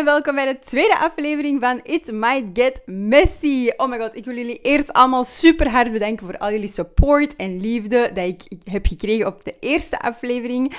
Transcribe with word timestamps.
en 0.00 0.06
welkom 0.06 0.34
bij 0.34 0.46
de 0.46 0.58
tweede 0.58 0.98
aflevering 0.98 1.60
van 1.60 1.80
It 1.82 2.12
Might 2.12 2.44
Get 2.52 2.82
Messy. 2.86 3.70
Oh 3.76 3.88
my 3.88 3.98
god, 3.98 4.16
ik 4.16 4.24
wil 4.24 4.36
jullie 4.36 4.60
eerst 4.62 4.92
allemaal 4.92 5.24
super 5.24 5.68
hard 5.70 5.92
bedanken 5.92 6.26
voor 6.26 6.38
al 6.38 6.50
jullie 6.50 6.68
support 6.68 7.36
en 7.36 7.60
liefde 7.60 8.10
dat 8.14 8.24
ik 8.24 8.42
heb 8.64 8.86
gekregen 8.86 9.26
op 9.26 9.44
de 9.44 9.54
eerste 9.60 10.00
aflevering. 10.00 10.76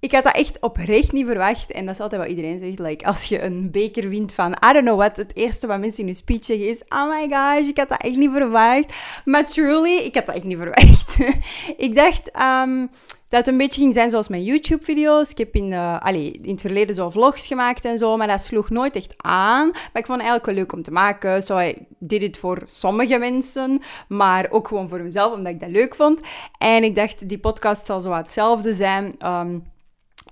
Ik 0.00 0.12
had 0.12 0.24
dat 0.24 0.34
echt 0.34 0.60
oprecht 0.60 1.12
niet 1.12 1.26
verwacht. 1.26 1.70
En 1.70 1.86
dat 1.86 1.94
is 1.94 2.00
altijd 2.00 2.20
wat 2.20 2.30
iedereen 2.30 2.58
zegt. 2.58 2.78
Like, 2.78 3.06
als 3.06 3.24
je 3.24 3.42
een 3.42 3.70
beker 3.70 4.08
wint 4.08 4.32
van 4.32 4.52
I 4.52 4.72
don't 4.72 4.84
know 4.84 4.98
what, 4.98 5.16
het 5.16 5.36
eerste 5.36 5.66
wat 5.66 5.80
mensen 5.80 6.00
in 6.00 6.06
hun 6.06 6.14
speech 6.14 6.44
zeggen 6.44 6.68
is 6.68 6.82
Oh 6.88 7.08
my 7.08 7.28
gosh, 7.30 7.68
ik 7.68 7.78
had 7.78 7.88
dat 7.88 8.02
echt 8.02 8.16
niet 8.16 8.32
verwacht. 8.32 8.92
Maar 9.24 9.46
truly, 9.46 9.96
ik 9.96 10.14
had 10.14 10.26
dat 10.26 10.34
echt 10.34 10.44
niet 10.44 10.58
verwacht. 10.58 11.18
ik 11.86 11.94
dacht... 11.94 12.30
Um, 12.40 12.90
dat 13.28 13.46
een 13.46 13.56
beetje 13.56 13.80
ging 13.80 13.94
zijn 13.94 14.10
zoals 14.10 14.28
mijn 14.28 14.44
YouTube-video's. 14.44 15.30
Ik 15.30 15.38
heb 15.38 15.54
in, 15.54 15.72
allez, 15.72 16.30
in 16.30 16.50
het 16.50 16.60
verleden 16.60 16.94
zo 16.94 17.10
vlogs 17.10 17.46
gemaakt 17.46 17.84
en 17.84 17.98
zo, 17.98 18.16
maar 18.16 18.26
dat 18.26 18.42
sloeg 18.42 18.70
nooit 18.70 18.96
echt 18.96 19.14
aan. 19.16 19.70
Maar 19.70 20.02
ik 20.02 20.06
vond 20.06 20.20
het 20.20 20.28
eigenlijk 20.28 20.46
wel 20.46 20.54
leuk 20.54 20.72
om 20.72 20.82
te 20.82 20.90
maken. 20.90 21.42
Zo, 21.42 21.58
ik 21.58 21.78
deed 21.98 22.22
het 22.22 22.36
voor 22.36 22.62
sommige 22.66 23.18
mensen, 23.18 23.80
maar 24.08 24.50
ook 24.50 24.68
gewoon 24.68 24.88
voor 24.88 25.02
mezelf, 25.02 25.32
omdat 25.32 25.52
ik 25.52 25.60
dat 25.60 25.70
leuk 25.70 25.94
vond. 25.94 26.22
En 26.58 26.84
ik 26.84 26.94
dacht, 26.94 27.28
die 27.28 27.38
podcast 27.38 27.86
zal 27.86 28.00
zo 28.00 28.12
hetzelfde 28.12 28.74
zijn. 28.74 29.14
Um, 29.26 29.64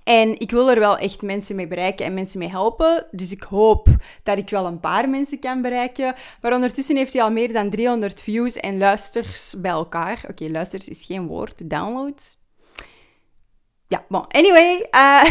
en 0.03 0.39
ik 0.39 0.51
wil 0.51 0.69
er 0.69 0.79
wel 0.79 0.97
echt 0.97 1.21
mensen 1.21 1.55
mee 1.55 1.67
bereiken 1.67 2.05
en 2.05 2.13
mensen 2.13 2.39
mee 2.39 2.49
helpen. 2.49 3.05
Dus 3.11 3.31
ik 3.31 3.43
hoop 3.43 3.87
dat 4.23 4.37
ik 4.37 4.49
wel 4.49 4.65
een 4.65 4.79
paar 4.79 5.09
mensen 5.09 5.39
kan 5.39 5.61
bereiken. 5.61 6.15
Maar 6.41 6.53
ondertussen 6.53 6.95
heeft 6.95 7.13
hij 7.13 7.21
al 7.21 7.31
meer 7.31 7.53
dan 7.53 7.69
300 7.69 8.21
views 8.21 8.55
en 8.55 8.77
luisters 8.77 9.55
bij 9.57 9.71
elkaar. 9.71 10.19
Oké, 10.21 10.31
okay, 10.31 10.49
luisters 10.49 10.87
is 10.87 11.05
geen 11.05 11.27
woord. 11.27 11.69
Downloads 11.69 12.37
ja, 13.87 14.05
bon, 14.09 14.27
anyway. 14.27 14.87
Uh, 14.91 15.23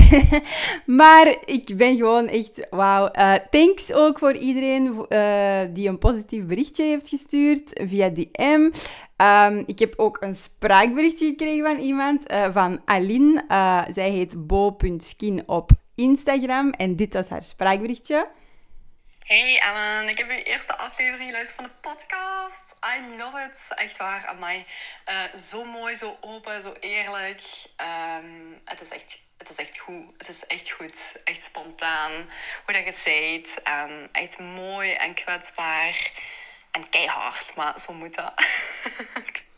maar 1.01 1.37
ik 1.45 1.77
ben 1.77 1.97
gewoon 1.97 2.29
echt, 2.29 2.67
wauw. 2.71 3.09
Uh, 3.13 3.35
thanks 3.51 3.93
ook 3.93 4.19
voor 4.19 4.35
iedereen 4.35 5.07
uh, 5.09 5.61
die 5.73 5.89
een 5.89 5.99
positief 5.99 6.47
berichtje 6.47 6.85
heeft 6.85 7.09
gestuurd 7.09 7.81
via 7.85 8.09
DM. 8.09 8.71
Um, 9.17 9.63
ik 9.67 9.79
heb 9.79 9.95
ook 9.97 10.17
een 10.21 10.35
spraakberichtje 10.35 11.27
gekregen 11.27 11.65
van 11.65 11.79
iemand, 11.79 12.23
van 12.53 12.81
Aline. 12.85 13.45
zij 13.91 14.11
heet 14.11 14.47
bo.skin 14.47 15.49
op 15.49 15.71
Instagram 15.95 16.71
en 16.71 16.97
dit 16.97 17.15
was 17.15 17.29
haar 17.29 17.43
spraakberichtje. 17.43 18.29
Hey 19.27 19.59
Ellen, 19.59 20.09
ik 20.09 20.19
heb 20.19 20.31
je 20.31 20.43
eerste 20.43 20.77
aflevering 20.77 21.29
geluisterd 21.29 21.57
van 21.57 21.65
de 21.65 21.89
podcast. 21.89 22.75
I 22.97 23.17
love 23.17 23.51
it. 23.51 23.79
Echt 23.79 23.97
waar, 23.97 24.27
aan 24.27 24.39
mij. 24.39 24.67
Uh, 25.09 25.41
zo 25.41 25.65
mooi, 25.65 25.95
zo 25.95 26.17
open, 26.21 26.63
zo 26.63 26.75
eerlijk. 26.81 27.43
Um, 28.21 28.61
het, 28.65 28.81
is 28.81 28.89
echt, 28.89 29.19
het 29.39 29.51
is 29.51 29.57
echt 29.57 29.79
goed. 29.79 30.05
Het 30.19 30.29
is 30.29 30.47
echt 30.47 30.71
goed. 30.71 30.99
Echt 31.25 31.43
spontaan. 31.43 32.13
Hoe 32.65 32.75
dat 32.75 33.05
je 33.05 33.11
het. 33.11 33.61
Um, 33.69 34.09
echt 34.13 34.39
mooi 34.39 34.93
en 34.93 35.15
kwetsbaar. 35.15 36.13
En 36.71 36.89
keihard, 36.89 37.55
maar 37.55 37.81
zo 37.81 37.93
moet 37.93 38.15
dat. 38.15 38.33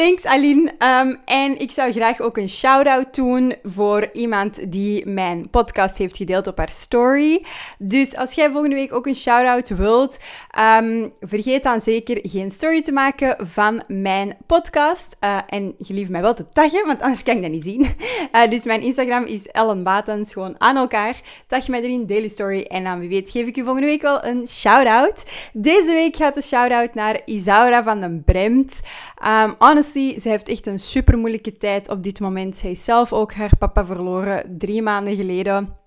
Thanks 0.00 0.26
Aline. 0.26 0.72
Um, 0.78 1.16
en 1.24 1.58
ik 1.58 1.70
zou 1.70 1.92
graag 1.92 2.20
ook 2.20 2.36
een 2.36 2.48
shout-out 2.48 3.14
doen 3.14 3.54
voor 3.62 4.08
iemand 4.12 4.72
die 4.72 5.06
mijn 5.06 5.50
podcast 5.50 5.98
heeft 5.98 6.16
gedeeld 6.16 6.46
op 6.46 6.58
haar 6.58 6.68
story. 6.68 7.44
Dus 7.78 8.16
als 8.16 8.32
jij 8.32 8.50
volgende 8.50 8.76
week 8.76 8.92
ook 8.92 9.06
een 9.06 9.14
shout-out 9.14 9.68
wilt, 9.68 10.18
um, 10.58 11.12
vergeet 11.20 11.62
dan 11.62 11.80
zeker 11.80 12.18
geen 12.22 12.50
story 12.50 12.82
te 12.82 12.92
maken 12.92 13.36
van 13.46 13.82
mijn 13.88 14.36
podcast. 14.46 15.16
Uh, 15.20 15.38
en 15.46 15.74
gelief 15.78 16.08
mij 16.08 16.20
wel 16.20 16.34
te 16.34 16.48
taggen, 16.52 16.86
want 16.86 17.00
anders 17.00 17.22
kan 17.22 17.36
ik 17.36 17.42
dat 17.42 17.50
niet 17.50 17.62
zien. 17.62 17.86
Uh, 18.32 18.48
dus 18.50 18.64
mijn 18.64 18.82
Instagram 18.82 19.24
is 19.24 19.46
Ellen 19.46 19.82
Batens, 19.82 20.32
gewoon 20.32 20.54
aan 20.58 20.76
elkaar. 20.76 21.20
Tag 21.46 21.68
mij 21.68 21.82
erin, 21.82 22.06
daily 22.06 22.28
story. 22.28 22.62
En 22.62 22.84
dan 22.84 22.98
wie 22.98 23.08
weet 23.08 23.30
geef 23.30 23.46
ik 23.46 23.56
je 23.56 23.64
volgende 23.64 23.88
week 23.88 24.02
wel 24.02 24.24
een 24.24 24.48
shout-out. 24.48 25.24
Deze 25.52 25.92
week 25.92 26.16
gaat 26.16 26.34
de 26.34 26.42
shout-out 26.42 26.94
naar 26.94 27.20
Isaura 27.24 27.82
van 27.82 28.00
den 28.00 28.22
Bremt. 28.24 28.80
Um, 29.26 29.54
honestly, 29.58 29.88
ze 29.92 30.28
heeft 30.28 30.48
echt 30.48 30.66
een 30.66 30.78
super 30.78 31.18
moeilijke 31.18 31.56
tijd 31.56 31.88
op 31.88 32.02
dit 32.02 32.20
moment. 32.20 32.56
Zij 32.56 32.70
is 32.70 32.84
zelf 32.84 33.12
ook 33.12 33.32
haar 33.32 33.56
papa 33.58 33.86
verloren 33.86 34.58
drie 34.58 34.82
maanden 34.82 35.16
geleden. 35.16 35.78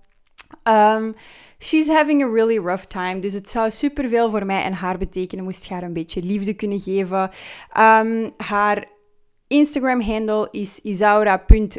Um, 0.68 1.14
she's 1.58 1.88
having 1.88 2.22
a 2.22 2.28
really 2.28 2.58
rough 2.58 2.84
time. 2.84 3.20
Dus 3.20 3.32
het 3.32 3.48
zou 3.48 3.70
superveel 3.70 4.30
voor 4.30 4.46
mij 4.46 4.62
en 4.62 4.72
haar 4.72 4.98
betekenen. 4.98 5.44
Moest 5.44 5.64
je 5.66 5.74
haar 5.74 5.82
een 5.82 5.92
beetje 5.92 6.22
liefde 6.22 6.54
kunnen 6.54 6.80
geven. 6.80 7.30
Um, 7.78 8.32
haar 8.36 8.84
Instagram-handle 9.46 10.48
is 10.50 10.80
isaura.vdbx 10.80 11.78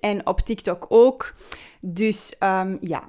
en 0.00 0.26
op 0.26 0.40
TikTok 0.40 0.86
ook. 0.88 1.34
Dus 1.80 2.34
um, 2.40 2.78
ja, 2.80 3.04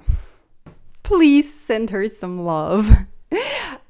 please 1.00 1.48
send 1.64 1.90
her 1.90 2.08
some 2.08 2.42
love. 2.42 3.06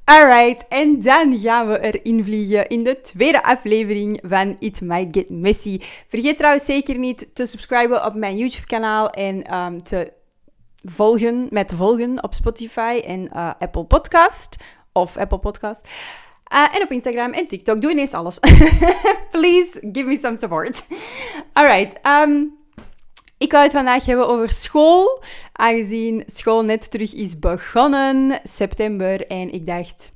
Alright, 0.09 0.65
en 0.69 1.01
dan 1.01 1.39
gaan 1.39 1.69
we 1.69 1.81
erin 1.81 2.25
vliegen 2.25 2.69
in 2.69 2.85
de 2.85 3.01
tweede 3.01 3.43
aflevering 3.43 4.19
van 4.23 4.57
It 4.59 4.81
Might 4.81 5.17
Get 5.17 5.31
Messy. 5.31 5.81
Vergeet 6.07 6.37
trouwens 6.37 6.65
zeker 6.65 6.99
niet 6.99 7.35
te 7.35 7.47
subscriben 7.47 8.05
op 8.05 8.15
mijn 8.15 8.37
YouTube-kanaal 8.37 9.11
en 9.11 9.55
um, 9.55 9.83
te 9.83 10.13
volgen, 10.85 11.47
met 11.51 11.73
volgen 11.75 12.23
op 12.23 12.35
Spotify 12.35 13.03
en 13.05 13.31
uh, 13.35 13.51
Apple 13.59 13.85
Podcast. 13.85 14.57
Of 14.93 15.17
Apple 15.17 15.39
Podcast. 15.39 15.89
Uh, 16.53 16.75
en 16.75 16.83
op 16.83 16.91
Instagram 16.91 17.33
en 17.33 17.47
TikTok. 17.47 17.81
Doe 17.81 17.91
ineens 17.91 18.15
alles. 18.15 18.39
Please 19.31 19.89
give 19.93 20.05
me 20.05 20.19
some 20.19 20.37
support. 20.37 20.87
Alright. 21.53 22.01
Um, 22.07 22.58
ik 23.49 23.55
wou 23.55 23.67
het 23.67 23.77
vandaag 23.77 24.05
hebben 24.05 24.29
over 24.29 24.51
school, 24.51 25.23
aangezien 25.53 26.23
school 26.27 26.65
net 26.65 26.91
terug 26.91 27.15
is 27.15 27.39
begonnen, 27.39 28.41
september. 28.45 29.27
En 29.27 29.53
ik 29.53 29.67
dacht, 29.67 30.13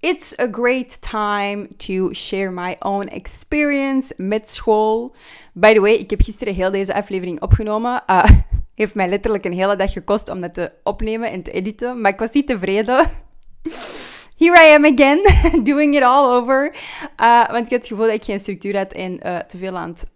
it's 0.00 0.38
a 0.38 0.48
great 0.50 1.02
time 1.02 1.68
to 1.76 2.12
share 2.12 2.50
my 2.50 2.76
own 2.78 3.06
experience 3.06 4.14
met 4.16 4.50
school. 4.50 5.14
By 5.52 5.72
the 5.74 5.80
way, 5.80 5.92
ik 5.92 6.10
heb 6.10 6.20
gisteren 6.22 6.54
heel 6.54 6.70
deze 6.70 6.94
aflevering 6.94 7.42
opgenomen. 7.42 8.02
Uh, 8.10 8.24
heeft 8.74 8.94
mij 8.94 9.08
letterlijk 9.08 9.44
een 9.44 9.52
hele 9.52 9.76
dag 9.76 9.92
gekost 9.92 10.28
om 10.28 10.40
dat 10.40 10.54
te 10.54 10.72
opnemen 10.82 11.30
en 11.30 11.42
te 11.42 11.50
editen, 11.50 12.00
maar 12.00 12.12
ik 12.12 12.18
was 12.18 12.30
niet 12.30 12.46
tevreden. 12.46 13.10
Here 14.38 14.68
I 14.68 14.74
am 14.74 14.84
again, 14.84 15.22
doing 15.70 15.96
it 15.96 16.02
all 16.02 16.36
over. 16.36 16.74
Uh, 17.20 17.50
want 17.50 17.66
ik 17.66 17.72
had 17.72 17.78
het 17.80 17.86
gevoel 17.86 18.06
dat 18.06 18.14
ik 18.14 18.24
geen 18.24 18.40
structuur 18.40 18.76
had 18.76 18.92
en 18.92 19.26
uh, 19.26 19.38
te 19.38 19.58
veel 19.58 19.76
aan 19.76 19.88
het 19.88 20.06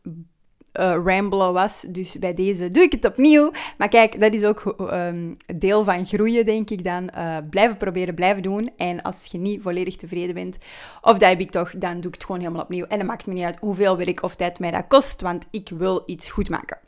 uh, 0.79 1.53
was. 1.53 1.85
Dus 1.89 2.19
bij 2.19 2.35
deze 2.35 2.71
doe 2.71 2.83
ik 2.83 2.93
het 2.93 3.05
opnieuw. 3.05 3.51
Maar 3.79 3.89
kijk, 3.89 4.21
dat 4.21 4.35
is 4.35 4.45
ook 4.45 4.75
um, 4.81 5.37
deel 5.57 5.85
van 5.85 6.07
groeien, 6.07 6.45
denk 6.47 6.71
ik 6.71 6.85
dan. 6.85 7.11
Uh, 7.17 7.37
blijven 7.51 7.77
proberen, 7.77 8.15
blijven 8.15 8.43
doen. 8.43 8.71
En 8.77 9.03
als 9.03 9.29
je 9.31 9.39
niet 9.39 9.63
volledig 9.63 9.97
tevreden 9.97 10.35
bent, 10.35 10.57
of 11.01 11.19
dat 11.19 11.29
heb 11.29 11.41
ik 11.41 11.51
toch, 11.51 11.71
dan 11.77 11.95
doe 11.95 12.07
ik 12.07 12.15
het 12.15 12.25
gewoon 12.25 12.41
helemaal 12.41 12.63
opnieuw. 12.63 12.85
En 12.85 12.99
dan 12.99 13.07
maakt 13.07 13.27
me 13.27 13.35
niet 13.35 13.45
uit 13.45 13.59
hoeveel 13.61 13.97
werk 13.97 14.23
of 14.23 14.37
tijd 14.37 14.59
mij 14.59 14.71
dat 14.71 14.85
kost, 14.89 15.21
want 15.21 15.47
ik 15.51 15.69
wil 15.69 16.03
iets 16.07 16.31
goed 16.31 16.49
maken. 16.49 16.79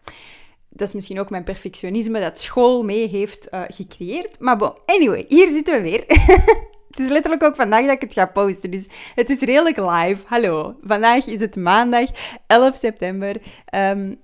Dat 0.69 0.89
is 0.89 0.95
misschien 0.95 1.21
ook 1.21 1.31
mijn 1.31 1.45
perfectionisme 1.45 2.21
dat 2.21 2.41
school 2.41 2.83
mee 2.83 3.09
heeft 3.09 3.49
uh, 3.51 3.63
gecreëerd. 3.69 4.41
Maar 4.41 4.57
bon, 4.57 4.73
anyway, 4.87 5.25
hier 5.29 5.49
zitten 5.49 5.75
we 5.75 5.81
weer. 5.81 6.05
Het 6.91 6.99
is 6.99 7.09
letterlijk 7.09 7.43
ook 7.43 7.57
vandaag 7.57 7.83
dat 7.85 7.95
ik 7.95 8.01
het 8.01 8.13
ga 8.13 8.27
posten. 8.27 8.71
Dus 8.71 8.87
het 9.15 9.31
is 9.31 9.41
redelijk 9.41 9.77
live. 9.77 10.23
Hallo. 10.27 10.77
Vandaag 10.83 11.27
is 11.27 11.41
het 11.41 11.57
maandag 11.57 12.09
11 12.47 12.77
september. 12.77 13.37
Um, 13.75 14.21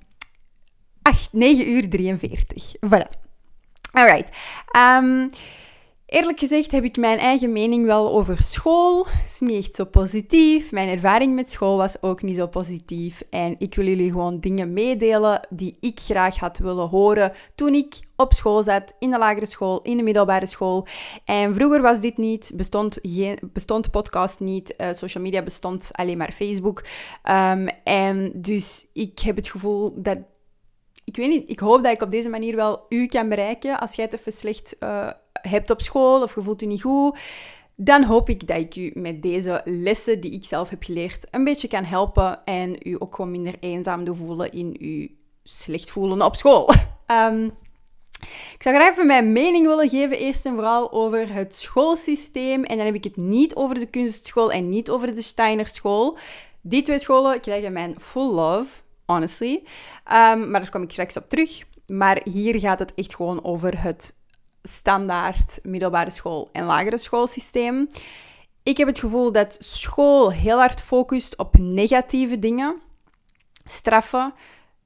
8, 1.03 1.32
9 1.32 1.71
uur 1.71 1.88
43. 1.88 2.75
Voilà. 2.87 3.25
Alright. 3.93 4.31
Um, 4.77 5.31
Eerlijk 6.06 6.39
gezegd 6.39 6.72
heb 6.72 6.84
ik 6.84 6.97
mijn 6.97 7.19
eigen 7.19 7.53
mening 7.53 7.84
wel 7.87 8.11
over 8.11 8.43
school. 8.43 9.06
Het 9.06 9.27
is 9.27 9.41
niet 9.41 9.65
echt 9.65 9.75
zo 9.75 9.84
positief. 9.84 10.72
Mijn 10.72 10.89
ervaring 10.89 11.34
met 11.34 11.51
school 11.51 11.77
was 11.77 12.03
ook 12.03 12.22
niet 12.22 12.36
zo 12.36 12.47
positief. 12.47 13.22
En 13.31 13.54
ik 13.59 13.75
wil 13.75 13.86
jullie 13.86 14.10
gewoon 14.10 14.41
dingen 14.41 14.72
meedelen 14.72 15.41
die 15.51 15.77
ik 15.81 16.01
graag 16.01 16.39
had 16.39 16.59
willen 16.59 16.89
horen 16.89 17.33
toen 17.54 17.75
ik 17.75 18.01
op 18.16 18.33
school 18.33 18.63
zat, 18.63 18.95
in 18.98 19.10
de 19.10 19.19
lagere 19.19 19.47
school, 19.47 19.83
in 19.83 19.97
de 19.97 20.03
middelbare 20.03 20.47
school. 20.47 20.86
En 21.25 21.54
vroeger 21.54 21.83
was 21.83 22.01
dit 22.01 22.16
niet, 22.16 22.53
bestond, 22.54 22.98
geen, 23.03 23.39
bestond 23.53 23.91
podcast 23.91 24.41
niet, 24.41 24.75
uh, 24.78 24.92
social 24.92 25.25
media 25.25 25.42
bestond 25.42 25.91
alleen 25.92 26.19
maar 26.19 26.33
Facebook. 26.33 26.84
Um, 27.25 27.69
en 27.84 28.33
dus 28.34 28.86
ik 28.92 29.19
heb 29.19 29.36
het 29.36 29.48
gevoel 29.48 30.03
dat 30.03 30.19
ik 31.04 31.16
weet 31.16 31.28
niet, 31.28 31.51
ik 31.51 31.59
hoop 31.59 31.83
dat 31.83 31.92
ik 31.92 32.03
op 32.03 32.10
deze 32.10 32.28
manier 32.28 32.57
wel 32.57 32.86
u 32.89 33.07
kan 33.07 33.28
bereiken 33.28 33.81
als 33.81 33.95
jij 33.95 34.04
het 34.04 34.19
even 34.19 34.33
slecht 34.33 34.77
uh, 34.81 35.10
hebt 35.42 35.71
op 35.71 35.83
school 35.83 36.22
of 36.22 36.34
je 36.34 36.42
voelt 36.42 36.60
je 36.60 36.66
niet 36.66 36.83
goed. 36.83 37.18
Dan 37.74 38.03
hoop 38.03 38.28
ik 38.28 38.47
dat 38.47 38.56
ik 38.56 38.77
u 38.77 38.91
met 38.94 39.22
deze 39.22 39.60
lessen 39.65 40.21
die 40.21 40.30
ik 40.30 40.44
zelf 40.44 40.71
heb 40.71 40.83
geleerd 40.83 41.27
een 41.30 41.44
beetje 41.44 41.68
kan 41.68 41.84
helpen 41.84 42.44
en 42.44 42.77
u 42.83 42.97
ook 42.98 43.15
gewoon 43.15 43.30
minder 43.30 43.54
eenzaam 43.60 44.04
doe 44.04 44.15
voelen 44.15 44.53
in 44.53 44.77
uw 44.78 45.06
slecht 45.44 45.91
voelen 45.91 46.22
op 46.22 46.36
school. 46.36 46.71
Um, 47.06 47.44
ik 48.56 48.62
zou 48.62 48.77
graag 48.77 48.91
even 48.91 49.06
mijn 49.06 49.33
mening 49.33 49.66
willen 49.66 49.88
geven, 49.88 50.18
eerst 50.18 50.47
en 50.47 50.54
vooral 50.54 50.92
over 50.92 51.33
het 51.34 51.54
schoolsysteem. 51.54 52.65
En 52.65 52.77
dan 52.77 52.86
heb 52.86 52.94
ik 52.94 53.04
het 53.04 53.16
niet 53.16 53.54
over 53.54 53.74
de 53.74 53.86
kunstschool 53.86 54.53
en 54.53 54.68
niet 54.68 54.91
over 54.91 55.15
de 55.15 55.22
Steiner 55.22 55.68
school. 55.68 56.18
Die 56.60 56.83
twee 56.83 56.98
scholen 56.98 57.41
krijgen 57.41 57.72
mijn 57.72 57.94
full 58.00 58.34
love 58.34 58.68
honestly. 59.06 59.62
Um, 60.12 60.50
maar 60.50 60.60
daar 60.60 60.71
kom 60.71 60.83
ik 60.83 60.91
straks 60.91 61.16
op 61.16 61.28
terug. 61.28 61.62
Maar 61.86 62.21
hier 62.24 62.60
gaat 62.60 62.78
het 62.78 62.94
echt 62.94 63.15
gewoon 63.15 63.44
over 63.44 63.83
het 63.83 64.16
standaard 64.66 65.59
middelbare 65.63 66.10
school 66.10 66.48
en 66.53 66.65
lagere 66.65 66.98
schoolsysteem. 66.98 67.89
Ik 68.63 68.77
heb 68.77 68.86
het 68.86 68.98
gevoel 68.98 69.33
dat 69.33 69.57
school 69.59 70.33
heel 70.33 70.59
hard 70.59 70.80
focust 70.80 71.36
op 71.36 71.59
negatieve 71.59 72.39
dingen. 72.39 72.80
Straffen, 73.65 74.34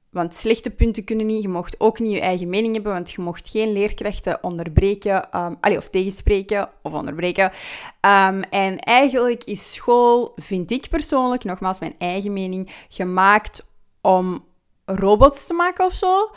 want 0.09 0.35
slechte 0.35 0.69
punten 0.69 1.03
kunnen 1.03 1.25
niet. 1.25 1.41
Je 1.41 1.49
mocht 1.49 1.79
ook 1.79 1.99
niet 1.99 2.11
je 2.11 2.19
eigen 2.19 2.49
mening 2.49 2.73
hebben, 2.73 2.93
want 2.93 3.11
je 3.11 3.21
mocht 3.21 3.49
geen 3.49 3.71
leerkrachten 3.71 4.43
onderbreken, 4.43 5.37
um, 5.39 5.77
of 5.77 5.89
tegenspreken 5.89 6.69
of 6.81 6.93
onderbreken. 6.93 7.45
Um, 7.45 8.41
en 8.41 8.79
eigenlijk 8.79 9.43
is 9.43 9.73
school, 9.73 10.31
vind 10.35 10.71
ik 10.71 10.89
persoonlijk, 10.89 11.43
nogmaals 11.43 11.79
mijn 11.79 11.95
eigen 11.97 12.33
mening, 12.33 12.71
gemaakt 12.89 13.65
om 14.01 14.45
robots 14.85 15.47
te 15.47 15.53
maken 15.53 15.85
of 15.85 15.93
zo. 15.93 16.31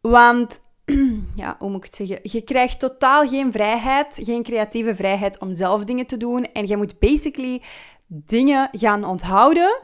Want, 0.00 0.60
ja, 1.34 1.56
hoe 1.58 1.68
moet 1.68 1.84
ik 1.84 1.84
het 1.84 1.94
zeggen? 1.94 2.18
Je 2.22 2.42
krijgt 2.42 2.80
totaal 2.80 3.28
geen 3.28 3.52
vrijheid, 3.52 4.20
geen 4.22 4.42
creatieve 4.42 4.94
vrijheid 4.94 5.38
om 5.38 5.54
zelf 5.54 5.84
dingen 5.84 6.06
te 6.06 6.16
doen. 6.16 6.44
En 6.52 6.66
je 6.66 6.76
moet 6.76 6.98
basically 6.98 7.62
dingen 8.06 8.68
gaan 8.72 9.04
onthouden 9.04 9.82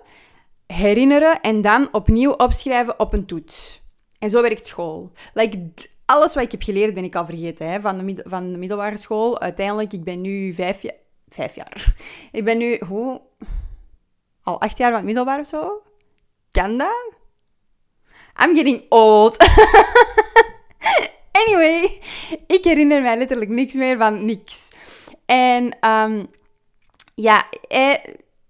herinneren 0.67 1.41
en 1.41 1.61
dan 1.61 1.89
opnieuw 1.93 2.33
opschrijven 2.33 2.99
op 2.99 3.13
een 3.13 3.27
toets. 3.27 3.83
En 4.19 4.31
zo 4.31 4.43
werkt 4.43 4.67
school. 4.67 5.13
Like, 5.35 5.73
alles 6.05 6.35
wat 6.35 6.45
ik 6.45 6.51
heb 6.51 6.63
geleerd 6.63 6.95
ben 6.95 7.05
ik 7.05 7.15
al 7.15 7.25
vergeten 7.25 7.71
hè, 7.71 7.81
van, 7.81 8.07
de 8.07 8.23
van 8.27 8.53
de 8.53 8.59
middelbare 8.59 8.97
school. 8.97 9.41
Uiteindelijk, 9.41 9.93
ik 9.93 10.05
ben 10.05 10.21
nu 10.21 10.55
vijf, 10.55 10.83
jaar... 10.83 10.95
vijf 11.29 11.55
jaar. 11.55 11.95
Ik 12.33 12.45
ben 12.45 12.59
nu, 12.59 12.81
hoe? 12.87 13.21
Al 14.43 14.61
acht 14.61 14.79
jaar 14.79 14.89
van 14.89 14.97
het 14.97 15.07
middelbaar 15.07 15.41
of 15.41 15.47
zo? 15.47 15.83
Kan 16.51 16.79
dat? 16.79 17.13
I'm 18.45 18.57
getting 18.57 18.87
old. 18.89 19.37
anyway, 21.47 22.01
ik 22.47 22.65
herinner 22.65 23.03
mij 23.03 23.17
letterlijk 23.17 23.51
niks 23.51 23.75
meer 23.75 23.99
van 23.99 24.25
niks. 24.25 24.73
En 25.27 25.77
um, 25.91 26.29
ja, 27.15 27.47
eh, 27.69 27.95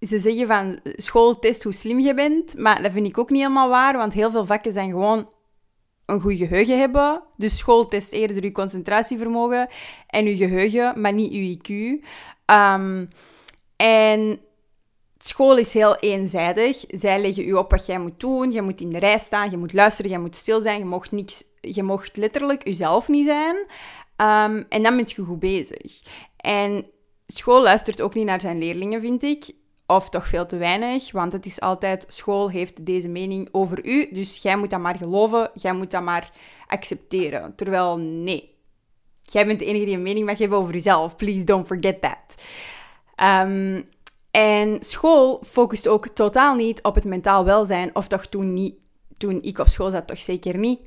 ze 0.00 0.18
zeggen 0.18 0.46
van 0.46 0.80
school 0.84 1.38
test 1.38 1.62
hoe 1.62 1.74
slim 1.74 1.98
je 2.00 2.14
bent, 2.14 2.58
maar 2.58 2.82
dat 2.82 2.92
vind 2.92 3.06
ik 3.06 3.18
ook 3.18 3.30
niet 3.30 3.42
helemaal 3.42 3.68
waar, 3.68 3.96
want 3.96 4.12
heel 4.12 4.30
veel 4.30 4.46
vakken 4.46 4.72
zijn 4.72 4.90
gewoon 4.90 5.28
een 6.06 6.20
goed 6.20 6.36
geheugen 6.36 6.78
hebben. 6.78 7.22
Dus 7.36 7.58
school 7.58 7.86
test 7.86 8.12
eerder 8.12 8.42
je 8.42 8.52
concentratievermogen 8.52 9.68
en 10.06 10.24
je 10.24 10.36
geheugen, 10.36 11.00
maar 11.00 11.12
niet 11.12 11.32
je 11.32 11.58
IQ. 11.58 12.04
Um, 12.54 13.08
en 13.76 14.40
school 15.18 15.56
is 15.56 15.74
heel 15.74 15.96
eenzijdig. 15.96 16.84
Zij 16.88 17.20
leggen 17.20 17.48
u 17.48 17.52
op 17.52 17.70
wat 17.70 17.86
jij 17.86 17.98
moet 17.98 18.20
doen. 18.20 18.52
Je 18.52 18.62
moet 18.62 18.80
in 18.80 18.90
de 18.90 18.98
rij 18.98 19.18
staan, 19.18 19.50
je 19.50 19.56
moet 19.56 19.72
luisteren, 19.72 20.10
je 20.10 20.18
moet 20.18 20.36
stil 20.36 20.60
zijn. 20.60 20.78
Je 20.78 20.84
mocht, 20.84 21.10
niks, 21.10 21.44
je 21.60 21.82
mocht 21.82 22.16
letterlijk 22.16 22.64
jezelf 22.64 23.08
niet 23.08 23.26
zijn. 23.26 23.56
Um, 23.56 24.66
en 24.68 24.82
dan 24.82 24.96
ben 24.96 25.04
je 25.06 25.22
goed 25.22 25.40
bezig. 25.40 26.00
En 26.36 26.86
school 27.26 27.62
luistert 27.62 28.00
ook 28.00 28.14
niet 28.14 28.26
naar 28.26 28.40
zijn 28.40 28.58
leerlingen, 28.58 29.00
vind 29.00 29.22
ik. 29.22 29.50
Of 29.86 30.08
toch 30.08 30.28
veel 30.28 30.46
te 30.46 30.56
weinig, 30.56 31.12
want 31.12 31.32
het 31.32 31.46
is 31.46 31.60
altijd 31.60 32.04
school 32.08 32.50
heeft 32.50 32.86
deze 32.86 33.08
mening 33.08 33.48
over 33.52 33.86
u, 33.86 34.08
dus 34.12 34.42
jij 34.42 34.56
moet 34.56 34.70
dat 34.70 34.80
maar 34.80 34.96
geloven, 34.96 35.50
jij 35.54 35.72
moet 35.72 35.90
dat 35.90 36.02
maar 36.02 36.32
accepteren. 36.66 37.54
Terwijl 37.54 37.96
nee, 37.98 38.54
jij 39.22 39.46
bent 39.46 39.58
de 39.58 39.64
enige 39.64 39.84
die 39.84 39.94
een 39.94 40.02
mening 40.02 40.26
mag 40.26 40.38
hebben 40.38 40.58
over 40.58 40.74
jezelf. 40.74 41.16
Please 41.16 41.44
don't 41.44 41.66
forget 41.66 42.00
that. 42.00 42.42
Um, 43.46 43.88
en 44.30 44.76
school 44.80 45.42
focust 45.46 45.88
ook 45.88 46.08
totaal 46.08 46.54
niet 46.54 46.82
op 46.82 46.94
het 46.94 47.04
mentaal 47.04 47.44
welzijn, 47.44 47.94
of 47.94 48.08
toch 48.08 48.26
toen, 48.26 48.54
niet, 48.54 48.74
toen 49.16 49.42
ik 49.42 49.58
op 49.58 49.68
school 49.68 49.90
zat, 49.90 50.06
toch 50.06 50.20
zeker 50.20 50.58
niet. 50.58 50.80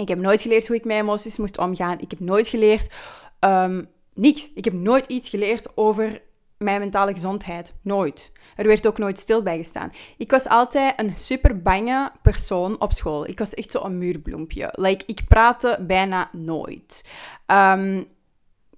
Ik 0.00 0.08
heb 0.08 0.18
nooit 0.18 0.42
geleerd 0.42 0.66
hoe 0.66 0.76
ik 0.76 0.84
met 0.84 0.96
emoties 0.96 1.36
moest 1.36 1.58
omgaan. 1.58 2.00
Ik 2.00 2.10
heb 2.10 2.20
nooit 2.20 2.48
geleerd 2.48 2.94
um, 3.40 3.88
niks. 4.14 4.50
Ik 4.54 4.64
heb 4.64 4.74
nooit 4.74 5.06
iets 5.06 5.28
geleerd 5.28 5.76
over 5.76 6.22
mijn 6.58 6.80
mentale 6.80 7.12
gezondheid. 7.12 7.72
Nooit. 7.82 8.32
Er 8.56 8.66
werd 8.66 8.86
ook 8.86 8.98
nooit 8.98 9.18
stil 9.18 9.42
bij 9.42 9.56
gestaan. 9.56 9.92
Ik 10.16 10.30
was 10.30 10.48
altijd 10.48 11.00
een 11.00 11.16
super 11.16 11.62
bange 11.62 12.12
persoon 12.22 12.80
op 12.80 12.92
school. 12.92 13.28
Ik 13.28 13.38
was 13.38 13.54
echt 13.54 13.70
zo'n 13.70 13.98
muurbloempje. 13.98 14.68
Like, 14.72 15.04
ik 15.06 15.20
praatte 15.28 15.84
bijna 15.86 16.30
nooit. 16.32 17.04
Um, 17.46 18.08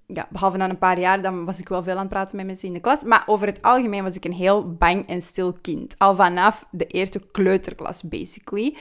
ja, 0.07 0.29
behalve 0.31 0.57
na 0.57 0.69
een 0.69 0.79
paar 0.79 0.99
jaar, 0.99 1.23
dan 1.23 1.45
was 1.45 1.59
ik 1.59 1.69
wel 1.69 1.83
veel 1.83 1.95
aan 1.95 1.99
het 1.99 2.09
praten 2.09 2.37
met 2.37 2.47
mensen 2.47 2.69
in 2.69 2.75
de 2.75 2.81
klas. 2.81 3.03
Maar 3.03 3.23
over 3.27 3.47
het 3.47 3.63
algemeen 3.63 4.03
was 4.03 4.17
ik 4.17 4.25
een 4.25 4.33
heel 4.33 4.73
bang 4.73 5.09
en 5.09 5.23
stil 5.23 5.53
kind. 5.53 5.95
Al 5.99 6.15
vanaf 6.15 6.65
de 6.71 6.87
eerste 6.87 7.21
kleuterklas, 7.31 8.03
basically. 8.03 8.77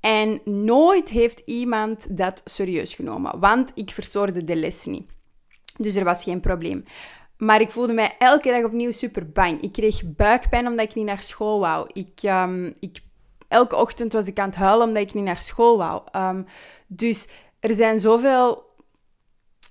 En 0.00 0.40
nooit 0.44 1.08
heeft 1.08 1.42
iemand 1.44 2.16
dat 2.16 2.42
serieus 2.44 2.94
genomen, 2.94 3.40
want 3.40 3.72
ik 3.74 3.90
verstoorde 3.90 4.44
de 4.44 4.56
les 4.56 4.84
niet. 4.84 5.10
Dus 5.76 5.94
er 5.94 6.04
was 6.04 6.22
geen 6.22 6.40
probleem. 6.40 6.84
Maar 7.36 7.60
ik 7.60 7.70
voelde 7.70 7.92
mij 7.92 8.14
elke 8.18 8.50
dag 8.50 8.64
opnieuw 8.64 8.92
super 8.92 9.30
bang. 9.30 9.60
Ik 9.60 9.72
kreeg 9.72 10.02
buikpijn 10.04 10.66
omdat 10.66 10.88
ik 10.88 10.94
niet 10.94 11.04
naar 11.04 11.22
school 11.22 11.60
wou. 11.60 11.90
Ik, 11.92 12.22
um, 12.22 12.72
ik, 12.78 13.00
elke 13.48 13.76
ochtend 13.76 14.12
was 14.12 14.26
ik 14.26 14.38
aan 14.38 14.48
het 14.48 14.58
huilen 14.58 14.86
omdat 14.86 15.02
ik 15.02 15.14
niet 15.14 15.24
naar 15.24 15.40
school 15.40 15.76
wou. 15.76 16.02
Um, 16.16 16.46
dus 16.86 17.28
er 17.60 17.74
zijn 17.74 18.00
zoveel 18.00 18.66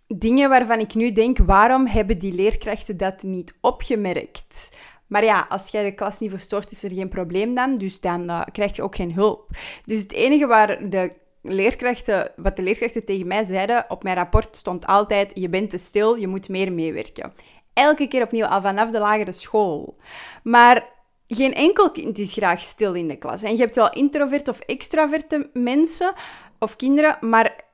dingen 0.07 0.50
waarvan 0.50 0.79
ik 0.79 0.94
nu 0.94 1.12
denk, 1.12 1.38
waarom 1.38 1.88
hebben 1.88 2.18
die 2.18 2.33
leerkrachten 2.33 2.97
dat 2.97 3.24
niet 3.24 3.57
opgemerkt? 3.62 4.77
Maar 5.07 5.24
ja, 5.24 5.45
als 5.50 5.69
jij 5.69 5.83
de 5.83 5.94
klas 5.94 6.19
niet 6.19 6.30
verstoort, 6.30 6.71
is 6.71 6.83
er 6.83 6.92
geen 6.92 7.09
probleem 7.09 7.56
dan. 7.56 7.77
Dus 7.77 8.00
dan 8.00 8.24
uh, 8.24 8.42
krijg 8.51 8.75
je 8.75 8.83
ook 8.83 8.95
geen 8.95 9.13
hulp. 9.13 9.50
Dus 9.86 10.01
het 10.01 10.13
enige 10.13 10.48
waar 10.48 10.89
de 10.89 11.12
leerkrachten, 11.42 12.31
wat 12.36 12.56
de 12.56 12.62
leerkrachten 12.62 13.06
tegen 13.06 13.27
mij 13.27 13.44
zeiden 13.44 13.86
op 13.88 14.04
mijn 14.04 14.15
rapport 14.15 14.56
stond 14.56 14.86
altijd: 14.86 15.31
je 15.33 15.50
bent 15.50 15.69
te 15.69 15.77
stil, 15.77 16.15
je 16.15 16.27
moet 16.27 16.50
meer 16.50 16.74
meewerken. 16.74 17.33
Elke 17.74 18.07
keer 18.07 18.24
opnieuw, 18.24 18.45
al 18.45 18.62
vanaf 18.62 18.92
de 18.92 19.00
lagere 19.00 19.31
school. 19.31 19.98
Maar 20.44 20.89
geen 21.27 21.53
enkel 21.53 21.92
kind 21.92 22.18
is 22.18 22.33
graag 22.33 22.62
stil 22.62 22.94
in 22.94 23.07
de 23.07 23.18
klas. 23.18 23.44
En 23.44 23.51
je 23.51 23.57
hebt 23.57 23.75
wel 23.75 23.92
introverte 23.92 24.51
of 24.51 24.60
extraverte 24.60 25.50
mensen 25.53 26.13
of 26.60 26.75
kinderen, 26.75 27.18
maar 27.21 27.65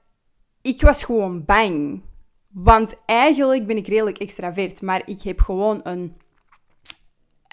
ik 0.61 0.81
was 0.81 1.03
gewoon 1.03 1.45
bang. 1.45 2.01
Want 2.49 2.95
eigenlijk 3.05 3.67
ben 3.67 3.77
ik 3.77 3.87
redelijk 3.87 4.17
extravert, 4.17 4.81
maar 4.81 5.01
ik 5.05 5.21
heb 5.21 5.39
gewoon 5.39 5.79
een. 5.83 6.21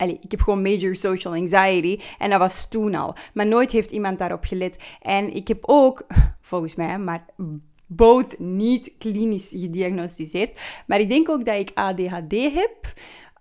Ik 0.09 0.31
heb 0.31 0.41
gewoon 0.41 0.63
major 0.63 0.97
social 0.97 1.35
anxiety 1.35 1.99
en 2.19 2.31
dat 2.31 2.39
was 2.39 2.69
toen 2.69 2.95
al. 2.95 3.15
Maar 3.35 3.47
nooit 3.47 3.73
heeft 3.73 3.91
iemand 3.91 4.19
daarop 4.19 4.45
gelet. 4.45 4.77
En 5.03 5.35
ik 5.35 5.49
heb 5.49 5.59
ook, 5.63 6.07
volgens 6.41 6.75
mij, 6.75 6.99
maar 6.99 7.27
both 7.87 8.39
niet 8.39 8.93
klinisch 8.99 9.49
gediagnosticeerd. 9.57 10.61
Maar 10.87 11.01
ik 11.01 11.09
denk 11.09 11.29
ook 11.29 11.45
dat 11.45 11.57
ik 11.57 11.71
ADHD 11.75 12.33
heb. 12.33 12.93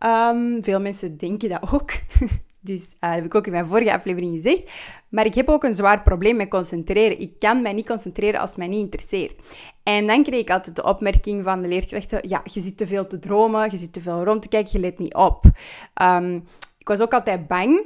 Um, 0.06 0.64
veel 0.64 0.80
mensen 0.80 1.18
denken 1.18 1.50
dat 1.50 1.72
ook. 1.72 1.92
Dus 2.62 2.96
uh, 3.00 3.14
heb 3.14 3.26
ik 3.26 3.36
ook 3.36 3.46
in 3.46 3.52
mijn 3.52 3.68
vorige 3.68 3.94
aflevering 3.94 4.34
gezegd. 4.36 4.72
Maar 5.10 5.26
ik 5.26 5.36
heb 5.36 5.50
ook 5.50 5.64
een 5.64 5.74
zwaar 5.74 6.04
probleem 6.04 6.36
met 6.36 6.50
concentreren. 6.50 7.20
Ik 7.20 7.40
kan 7.40 7.62
mij 7.62 7.74
niet 7.74 7.88
concentreren 7.88 8.40
als 8.40 8.50
het 8.50 8.60
mij 8.60 8.68
niet 8.68 8.84
interesseert. 8.84 9.58
En 9.84 10.08
dan 10.08 10.24
kreeg 10.24 10.40
ik 10.40 10.50
altijd 10.50 10.76
de 10.76 10.84
opmerking 10.84 11.44
van 11.44 11.62
de 11.62 11.68
leerkrachten: 11.68 12.30
ja, 12.30 12.42
je 12.44 12.60
zit 12.60 12.78
te 12.78 12.88
veel 12.88 13.08
te 13.08 13.20
dromen, 13.20 13.72
je 13.72 13.78
zit 13.78 13.94
te 13.94 14.02
veel 14.02 14.24
rond 14.24 14.42
te 14.42 14.48
kijken, 14.48 14.72
je 14.72 14.80
let 14.80 15.00
niet 15.00 15.14
op. 15.14 15.44
Um, 16.02 16.44
ik 16.78 16.88
was 16.88 17.02
ook 17.02 17.14
altijd 17.14 17.48
bang 17.48 17.82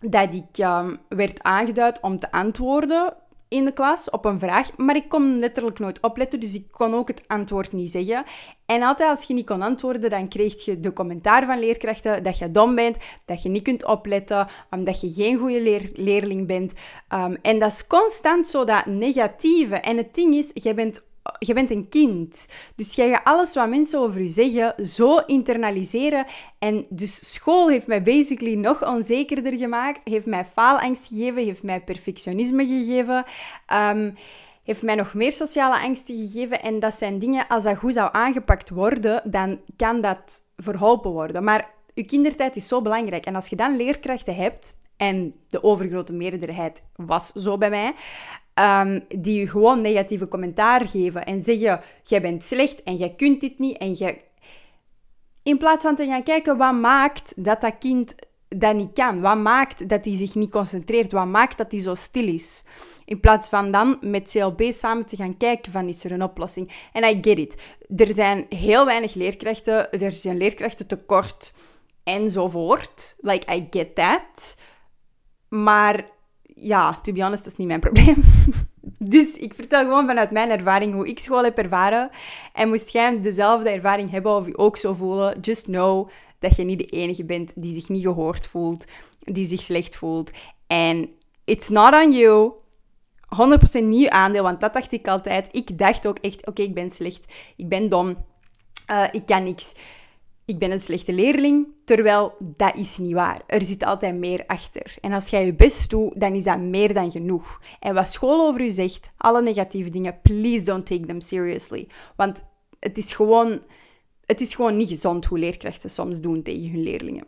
dat 0.00 0.34
ik 0.34 0.64
um, 0.64 0.98
werd 1.08 1.42
aangeduid 1.42 2.00
om 2.00 2.18
te 2.18 2.32
antwoorden 2.32 3.14
in 3.50 3.64
de 3.64 3.72
klas 3.72 4.10
op 4.10 4.24
een 4.24 4.38
vraag, 4.38 4.76
maar 4.76 4.96
ik 4.96 5.08
kon 5.08 5.38
letterlijk 5.38 5.78
nooit 5.78 6.00
opletten, 6.00 6.40
dus 6.40 6.54
ik 6.54 6.66
kon 6.70 6.94
ook 6.94 7.08
het 7.08 7.22
antwoord 7.26 7.72
niet 7.72 7.90
zeggen. 7.90 8.24
En 8.66 8.82
altijd 8.82 9.10
als 9.10 9.22
je 9.22 9.34
niet 9.34 9.46
kon 9.46 9.62
antwoorden, 9.62 10.10
dan 10.10 10.28
kreeg 10.28 10.64
je 10.64 10.80
de 10.80 10.92
commentaar 10.92 11.46
van 11.46 11.58
leerkrachten 11.58 12.22
dat 12.22 12.38
je 12.38 12.50
dom 12.50 12.74
bent, 12.74 12.96
dat 13.24 13.42
je 13.42 13.48
niet 13.48 13.62
kunt 13.62 13.84
opletten, 13.84 14.48
omdat 14.70 15.00
je 15.00 15.12
geen 15.12 15.38
goede 15.38 15.90
leerling 15.94 16.46
bent. 16.46 16.72
Um, 17.14 17.36
en 17.42 17.58
dat 17.58 17.70
is 17.70 17.86
constant 17.86 18.48
zo 18.48 18.64
dat 18.64 18.86
negatieve. 18.86 19.76
En 19.76 19.96
het 19.96 20.14
ding 20.14 20.34
is, 20.34 20.50
je 20.54 20.74
bent 20.74 21.02
je 21.38 21.54
bent 21.54 21.70
een 21.70 21.88
kind. 21.88 22.46
Dus 22.76 22.94
jij 22.94 23.10
gaat 23.10 23.24
alles 23.24 23.54
wat 23.54 23.68
mensen 23.68 24.00
over 24.00 24.22
je 24.22 24.28
zeggen 24.28 24.86
zo 24.86 25.16
internaliseren. 25.16 26.26
En 26.58 26.86
dus 26.88 27.32
school 27.32 27.68
heeft 27.68 27.86
mij 27.86 28.02
basically 28.02 28.54
nog 28.54 28.86
onzekerder 28.86 29.58
gemaakt. 29.58 30.08
Heeft 30.08 30.26
mij 30.26 30.44
faalangst 30.44 31.06
gegeven. 31.06 31.44
Heeft 31.44 31.62
mij 31.62 31.80
perfectionisme 31.80 32.66
gegeven. 32.66 33.24
Um, 33.72 34.14
heeft 34.64 34.82
mij 34.82 34.94
nog 34.94 35.14
meer 35.14 35.32
sociale 35.32 35.80
angsten 35.80 36.16
gegeven. 36.16 36.62
En 36.62 36.78
dat 36.78 36.94
zijn 36.94 37.18
dingen, 37.18 37.46
als 37.48 37.64
dat 37.64 37.76
goed 37.76 37.94
zou 37.94 38.08
aangepakt 38.12 38.70
worden, 38.70 39.22
dan 39.24 39.60
kan 39.76 40.00
dat 40.00 40.42
verholpen 40.56 41.10
worden. 41.10 41.44
Maar 41.44 41.70
je 41.94 42.04
kindertijd 42.04 42.56
is 42.56 42.68
zo 42.68 42.82
belangrijk. 42.82 43.26
En 43.26 43.34
als 43.34 43.48
je 43.48 43.56
dan 43.56 43.76
leerkrachten 43.76 44.34
hebt, 44.34 44.78
en 44.96 45.34
de 45.48 45.62
overgrote 45.62 46.12
meerderheid 46.12 46.82
was 46.96 47.32
zo 47.32 47.58
bij 47.58 47.70
mij, 47.70 47.94
um, 48.60 49.04
die 49.08 49.48
gewoon 49.48 49.80
negatieve 49.80 50.28
commentaar 50.28 50.88
geven 50.88 51.24
en 51.24 51.42
zeggen: 51.42 51.80
jij 52.02 52.20
bent 52.20 52.44
slecht 52.44 52.82
en 52.82 52.94
jij 52.94 53.10
kunt 53.10 53.40
dit 53.40 53.58
niet 53.58 53.78
en 53.78 53.92
jij. 53.92 54.24
In 55.42 55.58
plaats 55.58 55.82
van 55.84 55.96
te 55.96 56.06
gaan 56.06 56.22
kijken 56.22 56.56
wat 56.56 56.74
maakt 56.74 57.44
dat 57.44 57.60
dat 57.60 57.78
kind 57.78 58.14
dat 58.48 58.74
niet 58.74 58.92
kan? 58.92 59.20
Wat 59.20 59.36
maakt 59.36 59.88
dat 59.88 60.04
hij 60.04 60.14
zich 60.14 60.34
niet 60.34 60.50
concentreert? 60.50 61.12
Wat 61.12 61.26
maakt 61.26 61.58
dat 61.58 61.72
hij 61.72 61.80
zo 61.80 61.94
stil 61.94 62.26
is? 62.26 62.64
In 63.04 63.20
plaats 63.20 63.48
van 63.48 63.70
dan 63.70 63.98
met 64.00 64.30
CLB 64.32 64.72
samen 64.72 65.06
te 65.06 65.16
gaan 65.16 65.36
kijken 65.36 65.72
van 65.72 65.88
is 65.88 66.04
er 66.04 66.12
een 66.12 66.22
oplossing. 66.22 66.70
En 66.92 67.04
I 67.04 67.18
get 67.20 67.38
it. 67.38 67.62
Er 67.96 68.14
zijn 68.14 68.46
heel 68.48 68.84
weinig 68.84 69.14
leerkrachten. 69.14 69.92
Er 69.92 70.12
zijn 70.12 70.36
leerkrachten 70.36 70.86
tekort 70.86 71.54
enzovoort. 72.04 73.16
Like, 73.20 73.54
I 73.54 73.66
get 73.70 73.94
that. 73.94 74.56
Maar 75.48 76.06
ja, 76.60 76.94
to 77.02 77.12
be 77.12 77.22
honest, 77.22 77.44
dat 77.44 77.52
is 77.52 77.58
niet 77.58 77.66
mijn 77.66 77.80
probleem. 77.90 78.22
dus 78.98 79.36
ik 79.36 79.54
vertel 79.54 79.80
gewoon 79.80 80.06
vanuit 80.06 80.30
mijn 80.30 80.50
ervaring 80.50 80.94
hoe 80.94 81.08
ik 81.08 81.18
school 81.18 81.44
heb 81.44 81.58
ervaren. 81.58 82.10
En 82.52 82.68
moest 82.68 82.90
jij 82.90 83.20
dezelfde 83.20 83.70
ervaring 83.70 84.10
hebben 84.10 84.36
of 84.36 84.46
je 84.46 84.58
ook 84.58 84.76
zo 84.76 84.92
voelen, 84.92 85.40
just 85.40 85.64
know 85.64 86.08
dat 86.38 86.56
je 86.56 86.62
niet 86.62 86.78
de 86.78 86.86
enige 86.86 87.24
bent 87.24 87.52
die 87.56 87.74
zich 87.74 87.88
niet 87.88 88.02
gehoord 88.02 88.46
voelt, 88.46 88.84
die 89.18 89.46
zich 89.46 89.62
slecht 89.62 89.96
voelt. 89.96 90.30
En 90.66 91.08
it's 91.44 91.68
not 91.68 91.94
on 92.04 92.12
you. 92.12 92.52
100% 93.80 93.84
nieuw 93.84 94.08
aandeel, 94.08 94.42
want 94.42 94.60
dat 94.60 94.72
dacht 94.72 94.92
ik 94.92 95.08
altijd. 95.08 95.48
Ik 95.52 95.78
dacht 95.78 96.06
ook 96.06 96.18
echt, 96.18 96.46
oké, 96.46 96.62
ik 96.62 96.74
ben 96.74 96.90
slecht, 96.90 97.34
ik 97.56 97.68
ben 97.68 97.88
dom, 97.88 98.16
uh, 98.90 99.04
ik 99.10 99.26
kan 99.26 99.44
niks 99.44 99.74
ik 100.50 100.58
ben 100.58 100.70
een 100.70 100.80
slechte 100.80 101.12
leerling, 101.12 101.66
terwijl 101.84 102.34
dat 102.38 102.76
is 102.76 102.98
niet 102.98 103.12
waar. 103.12 103.40
Er 103.46 103.62
zit 103.62 103.84
altijd 103.84 104.14
meer 104.14 104.44
achter. 104.46 104.94
En 105.00 105.12
als 105.12 105.28
jij 105.28 105.46
je 105.46 105.54
best 105.54 105.90
doet, 105.90 106.20
dan 106.20 106.34
is 106.34 106.44
dat 106.44 106.60
meer 106.60 106.94
dan 106.94 107.10
genoeg. 107.10 107.60
En 107.80 107.94
wat 107.94 108.08
school 108.08 108.46
over 108.46 108.60
u 108.60 108.70
zegt, 108.70 109.10
alle 109.16 109.42
negatieve 109.42 109.90
dingen, 109.90 110.20
please 110.22 110.64
don't 110.64 110.86
take 110.86 111.06
them 111.06 111.20
seriously. 111.20 111.88
Want 112.16 112.44
het 112.78 112.98
is 112.98 113.12
gewoon, 113.12 113.60
het 114.26 114.40
is 114.40 114.54
gewoon 114.54 114.76
niet 114.76 114.88
gezond 114.88 115.24
hoe 115.24 115.38
leerkrachten 115.38 115.90
soms 115.90 116.20
doen 116.20 116.42
tegen 116.42 116.70
hun 116.70 116.82
leerlingen. 116.82 117.24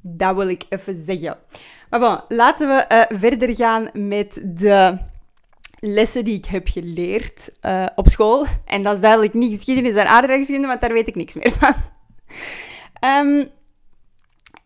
Dat 0.00 0.36
wil 0.36 0.48
ik 0.48 0.62
even 0.68 1.04
zeggen. 1.04 1.38
Maar 1.90 2.00
bon, 2.00 2.36
laten 2.36 2.68
we 2.68 3.06
uh, 3.10 3.18
verder 3.18 3.56
gaan 3.56 3.88
met 3.92 4.40
de 4.44 4.98
lessen 5.80 6.24
die 6.24 6.36
ik 6.36 6.44
heb 6.44 6.68
geleerd 6.68 7.50
uh, 7.62 7.86
op 7.94 8.08
school. 8.08 8.46
En 8.64 8.82
dat 8.82 8.94
is 8.94 9.00
duidelijk 9.00 9.34
niet 9.34 9.52
geschiedenis 9.52 9.94
en 9.94 10.06
aardrijkskunde, 10.06 10.66
want 10.66 10.80
daar 10.80 10.92
weet 10.92 11.08
ik 11.08 11.14
niks 11.14 11.34
meer 11.34 11.52
van. 11.52 11.74
Um, 13.04 13.50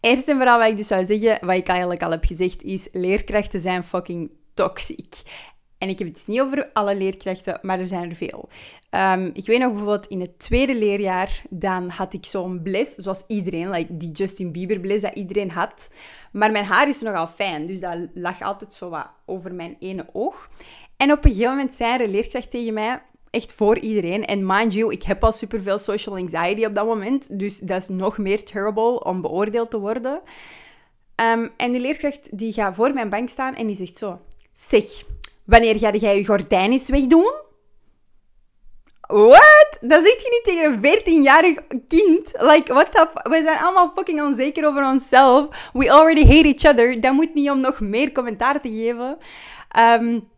eerst 0.01 0.29
en 0.29 0.37
vooral 0.37 0.59
wat 0.59 0.69
ik 0.69 0.77
dus 0.77 0.87
zou 0.87 1.07
zeggen, 1.07 1.47
wat 1.47 1.57
ik 1.57 1.69
eigenlijk 1.69 2.03
al 2.03 2.11
heb 2.11 2.25
gezegd, 2.25 2.63
is 2.63 2.89
leerkrachten 2.93 3.61
zijn 3.61 3.85
fucking 3.85 4.31
toxic. 4.55 5.23
En 5.79 5.89
ik 5.89 5.99
heb 5.99 6.09
het 6.09 6.17
dus 6.17 6.27
niet 6.27 6.41
over 6.41 6.71
alle 6.73 6.97
leerkrachten, 6.97 7.59
maar 7.63 7.79
er 7.79 7.87
zijn 7.87 8.11
er 8.11 8.17
veel. 8.17 8.49
Um, 8.91 9.31
ik 9.35 9.47
weet 9.47 9.59
nog 9.59 9.69
bijvoorbeeld 9.69 10.07
in 10.07 10.21
het 10.21 10.39
tweede 10.39 10.75
leerjaar, 10.75 11.43
dan 11.51 11.89
had 11.89 12.13
ik 12.13 12.27
zo'n 12.27 12.63
bles, 12.63 12.95
zoals 12.95 13.25
iedereen, 13.27 13.71
like 13.71 13.97
die 13.97 14.11
Justin 14.11 14.53
Bieber 14.53 14.81
bles 14.81 15.03
dat 15.03 15.15
iedereen 15.15 15.51
had. 15.51 15.91
Maar 16.33 16.51
mijn 16.51 16.65
haar 16.65 16.89
is 16.89 17.01
nogal 17.01 17.27
fijn, 17.27 17.67
dus 17.67 17.81
dat 17.81 18.09
lag 18.15 18.43
altijd 18.43 18.75
zo 18.75 18.89
wat 18.89 19.11
over 19.27 19.55
mijn 19.55 19.77
ene 19.79 20.07
oog. 20.13 20.51
En 20.97 21.13
op 21.13 21.25
een 21.25 21.31
gegeven 21.31 21.51
moment 21.51 21.75
zei 21.75 21.93
er 21.93 22.01
een 22.01 22.11
leerkracht 22.11 22.51
tegen 22.51 22.75
mij, 22.75 23.03
echt 23.31 23.53
voor 23.53 23.79
iedereen. 23.79 24.25
En 24.25 24.47
mind 24.47 24.75
you, 24.75 24.93
ik 24.93 25.03
heb 25.03 25.25
al 25.25 25.33
superveel 25.33 25.79
social 25.79 26.17
anxiety 26.17 26.65
op 26.65 26.75
dat 26.75 26.87
moment. 26.87 27.39
Dus 27.39 27.59
dat 27.59 27.83
is 27.83 27.89
nog 27.89 28.19
meer 28.19 28.45
terrible 28.45 29.05
om 29.05 29.21
beoordeeld 29.21 29.71
te 29.71 29.79
worden. 29.79 30.21
Ehm, 31.15 31.49
en 31.57 31.73
de 31.73 31.81
leerkracht 31.81 32.39
die 32.39 32.53
gaat 32.53 32.75
voor 32.75 32.93
mijn 32.93 33.09
bank 33.09 33.29
staan 33.29 33.55
en 33.55 33.67
die 33.67 33.77
zegt 33.77 33.97
zo... 33.97 34.21
Zeg, 34.53 34.85
wanneer 35.45 35.79
ga 35.79 35.91
jij 35.91 36.17
je 36.17 36.25
gordijn 36.25 36.81
wegdoen? 36.87 37.33
What? 39.11 39.79
Dat 39.81 40.05
zeg 40.05 40.23
je 40.23 40.43
niet 40.45 40.57
tegen 40.57 40.73
een 40.73 40.99
14-jarig 40.99 41.55
kind. 41.89 42.33
Like, 42.39 42.73
what 42.73 42.93
the 42.93 43.09
We 43.23 43.43
zijn 43.43 43.59
allemaal 43.59 43.93
fucking 43.97 44.23
onzeker 44.23 44.67
over 44.67 44.87
onszelf. 44.87 45.71
We 45.73 45.93
already 45.93 46.27
hate 46.27 46.55
each 46.55 46.73
other. 46.73 47.01
Dat 47.01 47.13
moet 47.13 47.35
niet 47.35 47.51
om 47.51 47.61
nog 47.61 47.81
meer 47.81 48.13
commentaar 48.13 48.61
te 48.61 48.73
geven. 48.73 49.19
Um, 49.79 50.29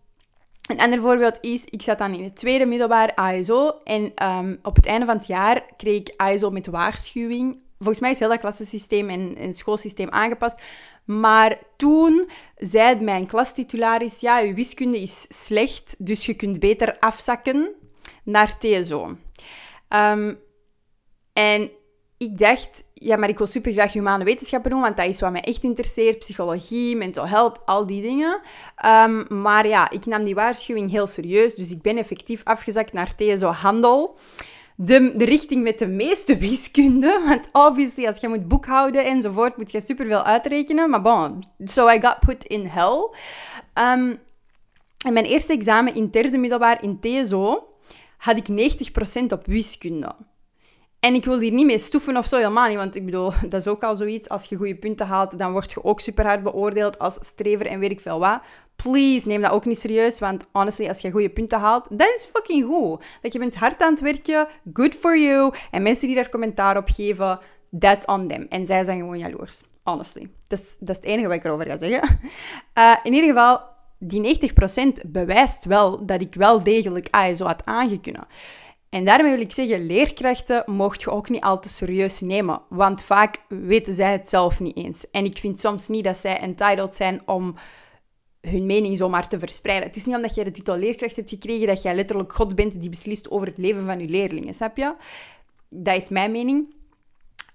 een 0.70 0.80
ander 0.80 1.00
voorbeeld 1.00 1.38
is, 1.40 1.64
ik 1.64 1.82
zat 1.82 1.98
dan 1.98 2.14
in 2.14 2.24
het 2.24 2.36
tweede 2.36 2.66
middelbaar 2.66 3.14
ASO 3.14 3.68
en 3.82 4.12
ehm, 4.14 4.56
op 4.62 4.76
het 4.76 4.86
einde 4.86 5.06
van 5.06 5.16
het 5.16 5.26
jaar 5.26 5.64
kreeg 5.76 6.00
ik 6.00 6.14
ASO 6.16 6.50
met 6.50 6.66
waarschuwing. 6.66 7.58
Volgens 7.78 8.00
mij 8.00 8.10
is 8.10 8.18
heel 8.18 8.28
dat 8.28 8.40
klassensysteem 8.40 9.10
en, 9.10 9.36
en 9.36 9.54
schoolsysteem 9.54 10.10
aangepast. 10.10 10.56
Maar 11.04 11.58
toen 11.76 12.28
zei 12.56 13.00
mijn 13.00 13.26
klastitularis, 13.26 14.20
ja, 14.20 14.38
je 14.38 14.54
wiskunde 14.54 15.00
is 15.00 15.26
slecht, 15.28 15.94
dus 15.98 16.26
je 16.26 16.34
kunt 16.34 16.58
beter 16.58 16.98
afzakken 16.98 17.70
naar 18.24 18.58
TSO. 18.58 19.16
Um, 19.88 20.38
en 21.32 21.70
ik 22.22 22.38
dacht, 22.38 22.84
ja, 22.94 23.16
maar 23.16 23.28
ik 23.28 23.38
wil 23.38 23.46
super 23.46 23.72
graag 23.72 23.92
humane 23.92 24.24
wetenschappen 24.24 24.70
doen, 24.70 24.80
want 24.80 24.96
dat 24.96 25.06
is 25.06 25.20
wat 25.20 25.32
mij 25.32 25.40
echt 25.40 25.62
interesseert. 25.62 26.18
Psychologie, 26.18 26.96
mental 26.96 27.28
health, 27.28 27.58
al 27.64 27.86
die 27.86 28.02
dingen. 28.02 28.40
Ehm, 28.76 29.40
maar 29.42 29.66
ja, 29.66 29.90
ik 29.90 30.06
nam 30.06 30.24
die 30.24 30.34
waarschuwing 30.34 30.90
heel 30.90 31.06
serieus, 31.06 31.54
dus 31.54 31.70
ik 31.70 31.82
ben 31.82 31.98
effectief 31.98 32.40
afgezakt 32.44 32.92
naar 32.92 33.14
TSO 33.14 33.48
Handel. 33.48 34.18
De, 34.76 35.12
de 35.16 35.24
richting 35.24 35.62
met 35.62 35.78
de 35.78 35.86
meeste 35.86 36.36
wiskunde, 36.36 37.22
want 37.26 37.48
obviously 37.52 38.06
als 38.06 38.20
je 38.20 38.28
moet 38.28 38.48
boekhouden 38.48 39.04
enzovoort, 39.04 39.56
moet 39.56 39.72
je 39.72 39.80
superveel 39.80 40.22
uitrekenen. 40.22 40.90
Maar 40.90 41.02
bon, 41.02 41.44
so 41.64 41.88
I 41.88 42.00
got 42.00 42.20
put 42.20 42.44
in 42.44 42.66
hell. 42.66 43.10
Um, 43.74 44.20
en 45.06 45.12
mijn 45.12 45.24
eerste 45.24 45.52
examen 45.52 45.94
in 45.94 46.10
derde 46.10 46.38
middelbaar 46.38 46.82
in 46.82 47.00
TSO 47.00 47.66
had 48.16 48.36
ik 48.36 48.48
90% 49.20 49.24
op 49.28 49.46
wiskunde. 49.46 50.14
En 51.04 51.14
ik 51.14 51.24
wil 51.24 51.38
hier 51.38 51.52
niet 51.52 51.66
mee 51.66 51.78
stoeven 51.78 52.16
of 52.16 52.26
zo, 52.26 52.36
helemaal 52.36 52.68
niet. 52.68 52.76
Want 52.76 52.96
ik 52.96 53.04
bedoel, 53.04 53.32
dat 53.48 53.60
is 53.60 53.68
ook 53.68 53.82
al 53.82 53.96
zoiets. 53.96 54.28
Als 54.28 54.44
je 54.44 54.56
goede 54.56 54.74
punten 54.74 55.06
haalt, 55.06 55.38
dan 55.38 55.52
word 55.52 55.72
je 55.72 55.84
ook 55.84 56.00
super 56.00 56.26
hard 56.26 56.42
beoordeeld 56.42 56.98
als 56.98 57.18
strever 57.20 57.66
en 57.66 57.78
weet 57.78 57.90
ik 57.90 58.00
veel 58.00 58.18
wat. 58.18 58.40
Please, 58.76 59.26
neem 59.28 59.40
dat 59.40 59.50
ook 59.50 59.64
niet 59.64 59.78
serieus. 59.78 60.18
Want 60.18 60.46
honestly, 60.52 60.88
als 60.88 61.00
je 61.00 61.10
goede 61.10 61.28
punten 61.28 61.58
haalt, 61.58 61.86
dat 61.90 62.12
is 62.16 62.28
fucking 62.32 62.64
goed. 62.64 63.04
Dat 63.20 63.32
je 63.32 63.38
bent 63.38 63.54
hard 63.54 63.82
aan 63.82 63.92
het 63.92 64.00
werken, 64.00 64.48
good 64.72 64.94
for 64.94 65.18
you. 65.18 65.52
En 65.70 65.82
mensen 65.82 66.06
die 66.06 66.16
daar 66.16 66.28
commentaar 66.28 66.76
op 66.76 66.88
geven, 66.88 67.38
that's 67.78 68.04
on 68.04 68.28
them. 68.28 68.46
En 68.48 68.66
zij 68.66 68.84
zijn 68.84 68.98
gewoon 68.98 69.18
jaloers. 69.18 69.62
Honestly. 69.82 70.30
Dat 70.46 70.58
is, 70.58 70.76
dat 70.80 70.88
is 70.88 70.96
het 70.96 71.04
enige 71.04 71.26
wat 71.26 71.36
ik 71.36 71.44
erover 71.44 71.66
ga 71.66 71.76
zeggen. 71.76 72.18
Uh, 72.78 72.96
in 73.06 73.12
ieder 73.14 73.28
geval, 73.28 73.60
die 73.98 74.50
90% 75.04 75.06
bewijst 75.06 75.64
wel 75.64 76.06
dat 76.06 76.20
ik 76.20 76.34
wel 76.34 76.62
degelijk 76.62 77.08
ASO 77.10 77.46
had 77.46 77.64
aangekunnen. 77.64 78.26
En 78.92 79.04
daarmee 79.04 79.32
wil 79.32 79.40
ik 79.40 79.52
zeggen, 79.52 79.86
leerkrachten 79.86 80.62
mocht 80.66 81.02
je 81.02 81.10
ook 81.10 81.28
niet 81.28 81.42
al 81.42 81.60
te 81.60 81.68
serieus 81.68 82.20
nemen, 82.20 82.62
want 82.68 83.02
vaak 83.02 83.42
weten 83.48 83.94
zij 83.94 84.12
het 84.12 84.28
zelf 84.28 84.60
niet 84.60 84.76
eens. 84.76 85.10
En 85.10 85.24
ik 85.24 85.38
vind 85.38 85.60
soms 85.60 85.88
niet 85.88 86.04
dat 86.04 86.16
zij 86.16 86.38
entitled 86.38 86.94
zijn 86.94 87.22
om 87.26 87.54
hun 88.40 88.66
mening 88.66 88.96
zomaar 88.96 89.28
te 89.28 89.38
verspreiden. 89.38 89.88
Het 89.88 89.96
is 89.96 90.06
niet 90.06 90.16
omdat 90.16 90.34
jij 90.34 90.44
de 90.44 90.50
titel 90.50 90.76
leerkracht 90.76 91.16
hebt 91.16 91.30
gekregen 91.30 91.66
dat 91.66 91.82
jij 91.82 91.94
letterlijk 91.94 92.32
God 92.32 92.54
bent 92.54 92.80
die 92.80 92.90
beslist 92.90 93.30
over 93.30 93.46
het 93.46 93.58
leven 93.58 93.86
van 93.86 94.00
je 94.00 94.08
leerlingen, 94.08 94.54
snap 94.54 94.76
je? 94.76 94.94
Dat 95.68 95.96
is 95.96 96.08
mijn 96.08 96.32
mening. 96.32 96.74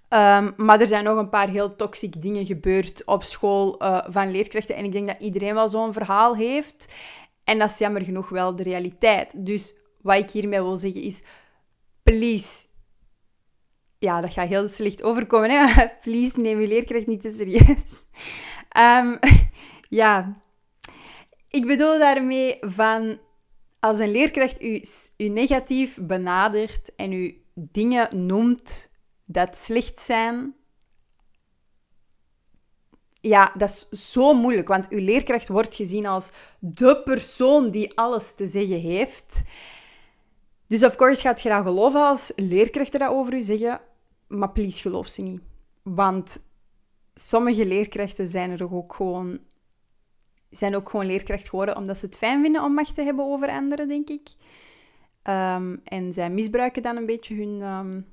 Um, 0.10 0.54
maar 0.58 0.82
er 0.82 0.88
zijn 0.88 1.04
nog 1.04 1.18
een 1.18 1.30
paar 1.30 1.50
heel 1.50 1.76
toxic 1.76 2.22
dingen 2.22 2.46
gebeurd 2.46 3.06
op 3.06 3.24
school 3.24 3.84
uh, 3.84 4.00
van 4.08 4.32
leerkrachten. 4.32 4.76
En 4.76 4.86
ik 4.86 4.92
denk 4.92 5.08
dat 5.08 5.20
iedereen 5.20 5.54
wel 5.54 5.70
zo'n 5.70 5.94
verhaal 5.94 6.36
heeft. 6.36 6.94
En 7.44 7.60
dat 7.60 7.70
is 7.72 7.78
jammer 7.78 8.04
genoeg 8.04 8.30
wel 8.30 8.56
de 8.56 8.64
realiteit. 8.64 9.46
Dus 9.46 9.74
wat 10.02 10.18
ik 10.18 10.30
hiermee 10.30 10.62
wil 10.62 10.78
zeggen 10.78 11.02
is, 11.02 11.24
please, 12.04 12.66
ja, 14.00 14.22
dat 14.22 14.34
gaat 14.34 14.48
heel 14.48 14.70
slecht 14.70 15.04
overkomen, 15.04 15.50
hè? 15.50 15.88
please 16.04 16.40
neem 16.40 16.60
je 16.60 16.68
leerkracht 16.68 17.08
niet 17.08 17.22
te 17.22 17.32
serieus. 17.32 18.06
Um, 18.78 19.20
ja, 20.02 20.42
ik 21.50 21.66
bedoel 21.66 22.00
daarmee 22.00 22.58
van, 22.62 23.20
als 23.80 24.00
een 24.00 24.12
leerkracht 24.12 24.62
u, 24.62 24.82
u 25.18 25.28
negatief 25.28 25.98
benadert 26.02 26.96
en 26.96 27.12
u 27.12 27.42
dingen 27.54 28.26
noemt 28.26 28.90
dat 29.26 29.58
slecht 29.58 30.00
zijn, 30.00 30.56
ja, 33.22 33.52
dat 33.58 33.70
is 33.70 34.12
zo 34.12 34.34
moeilijk, 34.34 34.68
want 34.68 34.90
uw 34.90 35.00
leerkracht 35.00 35.48
wordt 35.48 35.76
gezien 35.76 36.06
als 36.06 36.32
de 36.60 37.02
persoon 37.04 37.72
die 37.72 37.98
alles 37.98 38.34
te 38.36 38.48
zeggen 38.48 38.80
heeft. 38.80 39.44
Dus 40.68 40.84
of 40.84 40.96
course 40.96 41.22
gaat 41.22 41.44
dat 41.44 41.62
geloven 41.62 42.02
als 42.02 42.32
leerkrachten 42.36 43.00
dat 43.00 43.10
over 43.10 43.34
u 43.34 43.42
zeggen, 43.42 43.80
maar 44.28 44.52
please 44.52 44.82
geloof 44.82 45.08
ze 45.08 45.22
niet. 45.22 45.42
Want 45.84 46.46
sommige 47.14 47.66
leerkrachten 47.66 48.28
zijn 48.28 48.52
er 48.52 48.74
ook 48.74 48.94
gewoon, 48.94 49.40
zijn 50.50 50.76
ook 50.76 50.90
gewoon 50.90 51.06
leerkracht 51.06 51.50
geworden 51.50 51.78
omdat 51.78 51.98
ze 51.98 52.06
het 52.06 52.18
fijn 52.18 52.44
vinden 52.44 52.64
om 52.64 52.74
macht 52.74 52.96
te 52.96 53.02
hebben 53.02 53.26
over 53.26 53.50
anderen, 53.50 53.88
denk 53.88 54.10
ik. 54.10 54.30
Ehm, 55.22 55.76
en 55.84 56.14
zij 56.14 56.30
misbruiken 56.30 56.84
dan 56.84 56.96
een 56.96 57.06
beetje 57.06 57.36
hun, 57.36 57.62
um, 57.62 58.06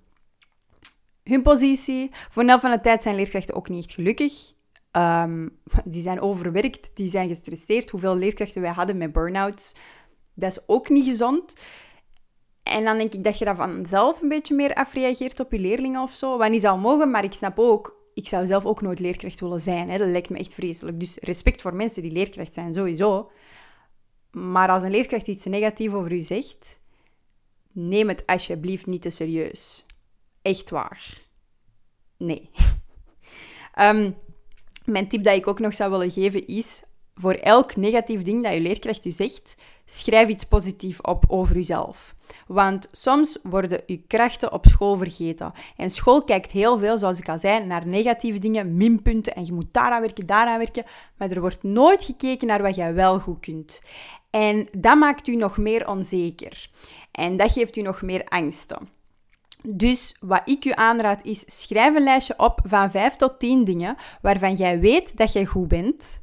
hun 1.22 1.42
positie. 1.42 2.10
Voor 2.30 2.42
een 2.42 2.60
van 2.60 2.70
de 2.70 2.80
tijd 2.80 3.02
zijn 3.02 3.14
leerkrachten 3.14 3.54
ook 3.54 3.68
niet 3.68 3.84
echt 3.84 3.94
gelukkig. 3.94 4.52
Um, 4.92 5.58
die 5.84 6.02
zijn 6.02 6.20
overwerkt, 6.20 6.90
die 6.94 7.08
zijn 7.08 7.28
gestresseerd. 7.28 7.90
Hoeveel 7.90 8.16
leerkrachten 8.16 8.62
wij 8.62 8.70
hadden 8.70 8.96
met 8.96 9.12
burn-outs, 9.12 9.74
dat 10.34 10.50
is 10.50 10.68
ook 10.68 10.88
niet 10.88 11.04
gezond. 11.04 11.54
En 12.64 12.84
dan 12.84 12.98
denk 12.98 13.14
ik 13.14 13.24
dat 13.24 13.38
je 13.38 13.44
dat 13.44 13.56
vanzelf 13.56 14.22
een 14.22 14.28
beetje 14.28 14.54
meer 14.54 14.74
afreageert 14.74 15.40
op 15.40 15.52
je 15.52 15.58
leerlingen 15.58 16.02
of 16.02 16.12
zo. 16.12 16.38
Wat 16.38 16.50
niet 16.50 16.60
zou 16.60 16.80
mogen, 16.80 17.10
maar 17.10 17.24
ik 17.24 17.32
snap 17.32 17.58
ook, 17.58 17.96
ik 18.14 18.28
zou 18.28 18.46
zelf 18.46 18.64
ook 18.64 18.80
nooit 18.80 18.98
leerkracht 18.98 19.40
willen 19.40 19.60
zijn. 19.60 19.90
Hè. 19.90 19.98
Dat 19.98 20.08
lijkt 20.08 20.30
me 20.30 20.38
echt 20.38 20.54
vreselijk. 20.54 21.00
Dus 21.00 21.18
respect 21.20 21.60
voor 21.60 21.74
mensen 21.74 22.02
die 22.02 22.10
leerkracht 22.10 22.52
zijn, 22.52 22.74
sowieso. 22.74 23.30
Maar 24.30 24.68
als 24.68 24.82
een 24.82 24.90
leerkracht 24.90 25.26
iets 25.26 25.44
negatiefs 25.44 25.94
over 25.94 26.12
u 26.12 26.20
zegt, 26.20 26.80
neem 27.72 28.08
het 28.08 28.26
alsjeblieft 28.26 28.86
niet 28.86 29.02
te 29.02 29.10
serieus. 29.10 29.86
Echt 30.42 30.70
waar. 30.70 31.20
Nee. 32.16 32.50
Ehm, 33.74 34.10
mijn 34.84 35.08
tip 35.08 35.24
dat 35.24 35.36
ik 35.36 35.46
ook 35.46 35.58
nog 35.58 35.74
zou 35.74 35.90
willen 35.90 36.10
geven 36.10 36.46
is, 36.46 36.82
voor 37.14 37.34
elk 37.34 37.76
negatief 37.76 38.22
ding 38.22 38.42
dat 38.42 38.52
je 38.52 38.60
leerkracht 38.60 39.04
u 39.04 39.10
zegt, 39.10 39.54
schrijf 39.84 40.28
iets 40.28 40.44
positiefs 40.44 41.00
op 41.00 41.24
over 41.28 41.56
uzelf. 41.56 42.13
Want 42.46 42.88
soms 42.92 43.38
worden 43.42 43.82
uw 43.86 43.98
krachten 44.06 44.52
op 44.52 44.66
school 44.66 44.96
vergeten. 44.96 45.52
En 45.76 45.90
school 45.90 46.24
kijkt 46.24 46.50
heel 46.50 46.78
veel, 46.78 46.98
zoals 46.98 47.18
ik 47.18 47.28
al 47.28 47.38
zei, 47.38 47.64
naar 47.64 47.86
negatieve 47.86 48.38
dingen, 48.38 48.76
minpunten. 48.76 49.34
En 49.34 49.46
je 49.46 49.52
moet 49.52 49.72
daaraan 49.72 50.00
werken, 50.00 50.26
daaraan 50.26 50.58
werken. 50.58 50.84
Maar 51.16 51.30
er 51.30 51.40
wordt 51.40 51.62
nooit 51.62 52.04
gekeken 52.04 52.46
naar 52.46 52.62
wat 52.62 52.74
jij 52.74 52.94
wel 52.94 53.20
goed 53.20 53.40
kunt. 53.40 53.80
En 54.30 54.68
dat 54.78 54.96
maakt 54.96 55.26
u 55.26 55.36
nog 55.36 55.56
meer 55.56 55.88
onzeker. 55.88 56.70
En 57.12 57.36
dat 57.36 57.52
geeft 57.52 57.76
u 57.76 57.82
nog 57.82 58.02
meer 58.02 58.24
angsten. 58.24 58.88
Dus 59.66 60.16
wat 60.20 60.42
ik 60.44 60.64
u 60.64 60.72
aanraad 60.74 61.24
is, 61.24 61.44
schrijf 61.46 61.94
een 61.94 62.02
lijstje 62.02 62.34
op 62.36 62.60
van 62.64 62.90
5 62.90 63.16
tot 63.16 63.38
10 63.38 63.64
dingen 63.64 63.96
waarvan 64.22 64.54
jij 64.54 64.80
weet 64.80 65.16
dat 65.16 65.32
jij 65.32 65.44
goed 65.44 65.68
bent. 65.68 66.20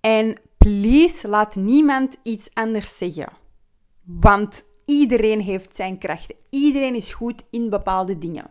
En 0.00 0.40
please 0.58 1.28
laat 1.28 1.54
niemand 1.54 2.18
iets 2.22 2.54
anders 2.54 2.98
zeggen. 2.98 3.28
Want 4.04 4.64
iedereen 4.88 5.40
heeft 5.40 5.76
zijn 5.76 5.98
krachten. 5.98 6.36
Iedereen 6.50 6.94
is 6.94 7.12
goed 7.12 7.44
in 7.50 7.70
bepaalde 7.70 8.18
dingen. 8.18 8.50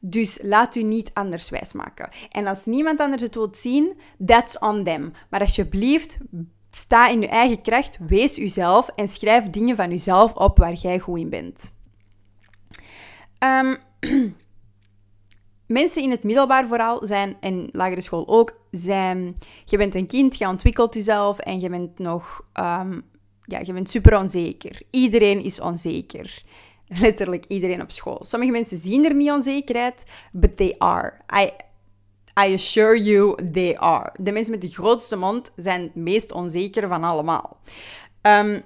Dus 0.00 0.38
laat 0.42 0.74
u 0.74 0.82
niet 0.82 1.10
anders 1.14 1.50
wijsmaken. 1.50 2.08
En 2.30 2.46
als 2.46 2.66
niemand 2.66 3.00
anders 3.00 3.22
het 3.22 3.34
wilt 3.34 3.56
zien, 3.56 3.96
that's 4.26 4.58
on 4.58 4.84
them. 4.84 5.12
Maar 5.30 5.40
alsjeblieft, 5.40 6.18
sta 6.70 7.08
in 7.08 7.22
uw 7.22 7.28
eigen 7.28 7.62
kracht, 7.62 7.98
wees 8.06 8.38
uzelf 8.38 8.88
en 8.88 9.08
schrijf 9.08 9.50
dingen 9.50 9.76
van 9.76 9.92
uzelf 9.92 10.34
op 10.34 10.58
waar 10.58 10.72
jij 10.72 10.98
goed 10.98 11.18
in 11.18 11.30
bent. 11.30 11.74
Um, 13.38 13.78
mensen 15.66 16.02
in 16.02 16.10
het 16.10 16.22
middelbaar 16.22 16.66
vooral 16.66 17.06
zijn, 17.06 17.36
en 17.40 17.68
lagere 17.72 18.00
school 18.00 18.28
ook, 18.28 18.60
zijn... 18.70 19.36
Je 19.64 19.76
bent 19.76 19.94
een 19.94 20.06
kind, 20.06 20.38
je 20.38 20.48
ontwikkelt 20.48 20.94
jezelf 20.94 21.38
en 21.38 21.60
je 21.60 21.68
bent 21.68 21.98
nog... 21.98 22.44
Um, 22.60 23.09
ja, 23.50 23.60
je 23.64 23.72
bent 23.72 23.90
super 23.90 24.18
onzeker. 24.18 24.82
Iedereen 24.90 25.42
is 25.42 25.60
onzeker. 25.60 26.42
Letterlijk 26.86 27.44
iedereen 27.48 27.82
op 27.82 27.90
school. 27.90 28.18
Sommige 28.22 28.52
mensen 28.52 28.76
zien 28.76 29.04
er 29.04 29.14
niet 29.14 29.30
onzekerheid, 29.30 30.04
but 30.32 30.56
they 30.56 30.74
are. 30.78 31.12
I, 31.36 31.50
I 32.46 32.54
assure 32.54 33.02
you, 33.02 33.50
they 33.52 33.78
are. 33.78 34.12
De 34.16 34.32
mensen 34.32 34.52
met 34.52 34.60
de 34.60 34.68
grootste 34.68 35.16
mond 35.16 35.52
zijn 35.56 35.82
het 35.82 35.94
meest 35.94 36.32
onzeker 36.32 36.88
van 36.88 37.04
allemaal. 37.04 37.60
Um, 38.22 38.64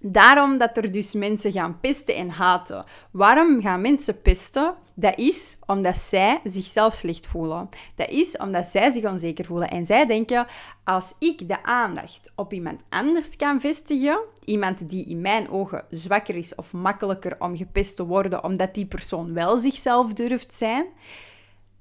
Daarom 0.00 0.58
dat 0.58 0.76
er 0.76 0.92
dus 0.92 1.14
mensen 1.14 1.52
gaan 1.52 1.80
pesten 1.80 2.14
en 2.14 2.30
haten. 2.30 2.84
Waarom 3.10 3.60
gaan 3.60 3.80
mensen 3.80 4.22
pesten? 4.22 4.74
Dat 5.00 5.18
is 5.18 5.58
omdat 5.66 5.96
zij 5.96 6.40
zichzelf 6.44 6.94
slecht 6.94 7.26
voelen. 7.26 7.68
Dat 7.94 8.08
is 8.08 8.36
omdat 8.36 8.66
zij 8.66 8.90
zich 8.90 9.04
onzeker 9.04 9.44
voelen. 9.44 9.70
En 9.70 9.86
zij 9.86 10.06
denken, 10.06 10.46
als 10.84 11.14
ik 11.18 11.48
de 11.48 11.62
aandacht 11.62 12.30
op 12.34 12.52
iemand 12.52 12.82
anders 12.88 13.36
kan 13.36 13.60
vestigen, 13.60 14.18
iemand 14.44 14.88
die 14.88 15.04
in 15.04 15.20
mijn 15.20 15.50
ogen 15.50 15.84
zwakker 15.90 16.34
is 16.34 16.54
of 16.54 16.72
makkelijker 16.72 17.36
om 17.38 17.56
gepest 17.56 17.96
te 17.96 18.06
worden, 18.06 18.44
omdat 18.44 18.74
die 18.74 18.86
persoon 18.86 19.32
wel 19.32 19.56
zichzelf 19.56 20.12
durft 20.12 20.54
zijn, 20.54 20.86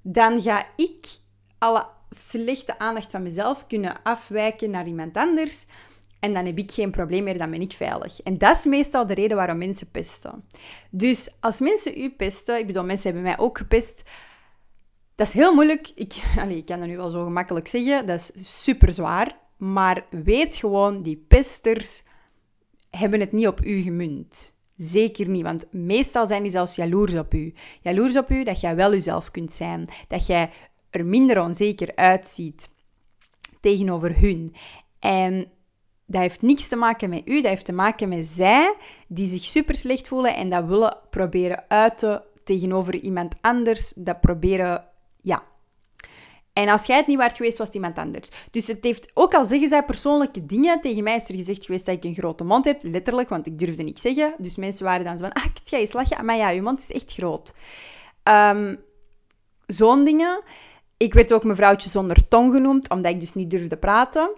dan 0.02 0.42
ga 0.42 0.66
ik 0.76 1.06
alle 1.58 1.86
slechte 2.10 2.80
aandacht 2.80 3.12
van 3.12 3.24
mezelf 3.24 3.68
kunnen 3.68 3.96
afwijken 4.04 4.70
naar 4.70 4.88
iemand 4.88 5.18
anders 5.18 5.66
en 6.20 6.34
dan 6.34 6.46
heb 6.46 6.58
ik 6.58 6.72
geen 6.72 6.92
probleem 6.92 7.24
meer, 7.24 7.38
dan 7.38 7.52
ben 7.52 7.62
ik 7.62 7.72
veilig. 7.72 8.22
En 8.22 8.38
dat 8.38 8.58
is 8.58 8.66
meestal 8.66 9.06
de 9.06 9.14
reden 9.14 9.38
waarom 9.38 9.58
mensen 9.58 9.92
pesten. 9.92 10.44
Dus 10.92 11.36
als 11.40 11.60
mensen 11.60 12.02
u 12.02 12.10
pesten, 12.10 12.58
ik 12.58 12.68
bedoel, 12.68 12.84
mensen 12.84 13.12
hebben 13.14 13.32
mij 13.32 13.40
ook 13.46 13.58
gepest. 13.58 14.04
Dat 15.16 15.28
is 15.28 15.34
heel 15.34 15.54
moeilijk. 15.54 15.92
Ik, 15.96 16.14
allez, 16.42 16.58
ik 16.58 16.66
kan 16.66 16.80
dat 16.80 16.88
nu 16.88 16.98
wel 16.98 17.10
zo 17.10 17.24
gemakkelijk 17.24 17.68
zeggen. 17.68 18.06
Dat 18.06 18.32
is 18.36 18.64
super 18.64 18.92
zwaar. 18.92 19.38
Maar 19.58 20.06
weet 20.10 20.56
gewoon, 20.56 21.02
die 21.02 21.26
pesters 21.28 22.04
hebben 22.90 23.20
het 23.20 23.32
niet 23.32 23.48
op 23.48 23.66
u 23.66 23.82
gemunt. 23.82 24.56
Zeker 24.76 25.30
niet, 25.30 25.44
want 25.44 25.74
meestal 25.74 26.28
zijn 26.28 26.44
die 26.44 26.52
zelfs 26.52 26.76
jaloers 26.76 27.14
op 27.14 27.34
u. 27.34 27.54
Jaloers 27.82 28.18
op 28.18 28.30
u 28.30 28.44
dat 28.44 28.60
jij 28.60 28.76
wel 28.76 28.92
jezelf 28.92 29.32
kunt 29.32 29.52
zijn. 29.52 29.90
Dat 30.08 30.26
jij 30.26 30.50
er 30.90 31.06
minder 31.06 31.42
onzeker 31.42 31.96
uitziet 31.96 32.70
tegenover 33.62 34.20
hun. 34.20 34.56
En 35.00 35.52
dat 36.08 36.22
heeft 36.22 36.42
niks 36.42 36.68
te 36.68 36.76
maken 36.76 37.10
met 37.10 37.22
u, 37.26 37.36
dat 37.36 37.50
heeft 37.50 37.66
te 37.66 37.72
maken 37.72 38.10
met 38.10 38.26
zij 38.26 38.76
die 39.08 39.28
zich 39.28 39.44
super 39.44 39.76
slecht 39.76 40.08
voelen 40.08 40.36
en 40.36 40.50
dat 40.50 40.66
willen 40.66 40.98
proberen 41.10 41.64
uiten 41.68 42.24
tegenover 42.44 42.96
iemand 42.96 43.36
anders. 43.42 43.94
Dat 43.96 44.22
proberen, 44.22 44.86
ja. 45.22 45.44
En 46.54 46.70
als 46.70 46.86
jij 46.86 46.98
het 46.98 47.08
niet 47.08 47.18
waard 47.18 47.36
geweest, 47.36 47.58
was 47.58 47.68
het 47.68 47.76
iemand 47.76 47.98
anders. 47.98 48.30
Dus 48.52 48.68
het 48.68 48.84
heeft, 48.84 49.12
ook 49.14 49.34
al 49.34 49.46
zeggen 49.46 49.68
zij 49.68 49.84
persoonlijke 49.84 50.46
dingen, 50.46 50.82
tegen 50.82 51.04
mij 51.04 51.16
is 51.16 51.30
er 51.30 51.36
gezegd 51.36 51.66
geweest 51.66 51.86
dat 51.86 51.96
ik 51.96 52.04
een 52.04 52.14
grote 52.14 52.44
mond 52.44 52.66
heb, 52.66 52.80
letterlijk, 52.84 53.30
want 53.30 53.48
ik 53.48 53.60
durfde 53.60 53.84
niks 53.84 54.02
zeggen. 54.02 54.36
Dus 54.38 54.56
mensen 54.56 54.86
waren 54.86 55.06
dan 55.06 55.18
zo 55.18 55.24
van, 55.24 55.34
ah, 55.34 55.46
ik 55.46 55.60
ga 55.64 55.78
eens 55.78 55.94
lachen, 55.94 56.26
maar 56.26 56.38
ja, 56.38 56.50
je 56.50 56.62
mond 56.62 56.80
is 56.80 56.92
echt 56.92 57.14
groot. 57.14 57.54
Um, 58.24 58.86
Zo'n 59.68 60.04
dingen. 60.04 60.42
Ik 60.98 61.14
werd 61.14 61.34
ook 61.34 61.44
mevrouwtje 61.44 61.90
zonder 61.90 62.28
tong 62.28 62.54
genoemd, 62.54 62.90
omdat 62.90 63.12
ik 63.12 63.20
dus 63.20 63.34
niet 63.34 63.50
durfde 63.50 63.78
praten. 63.78 64.30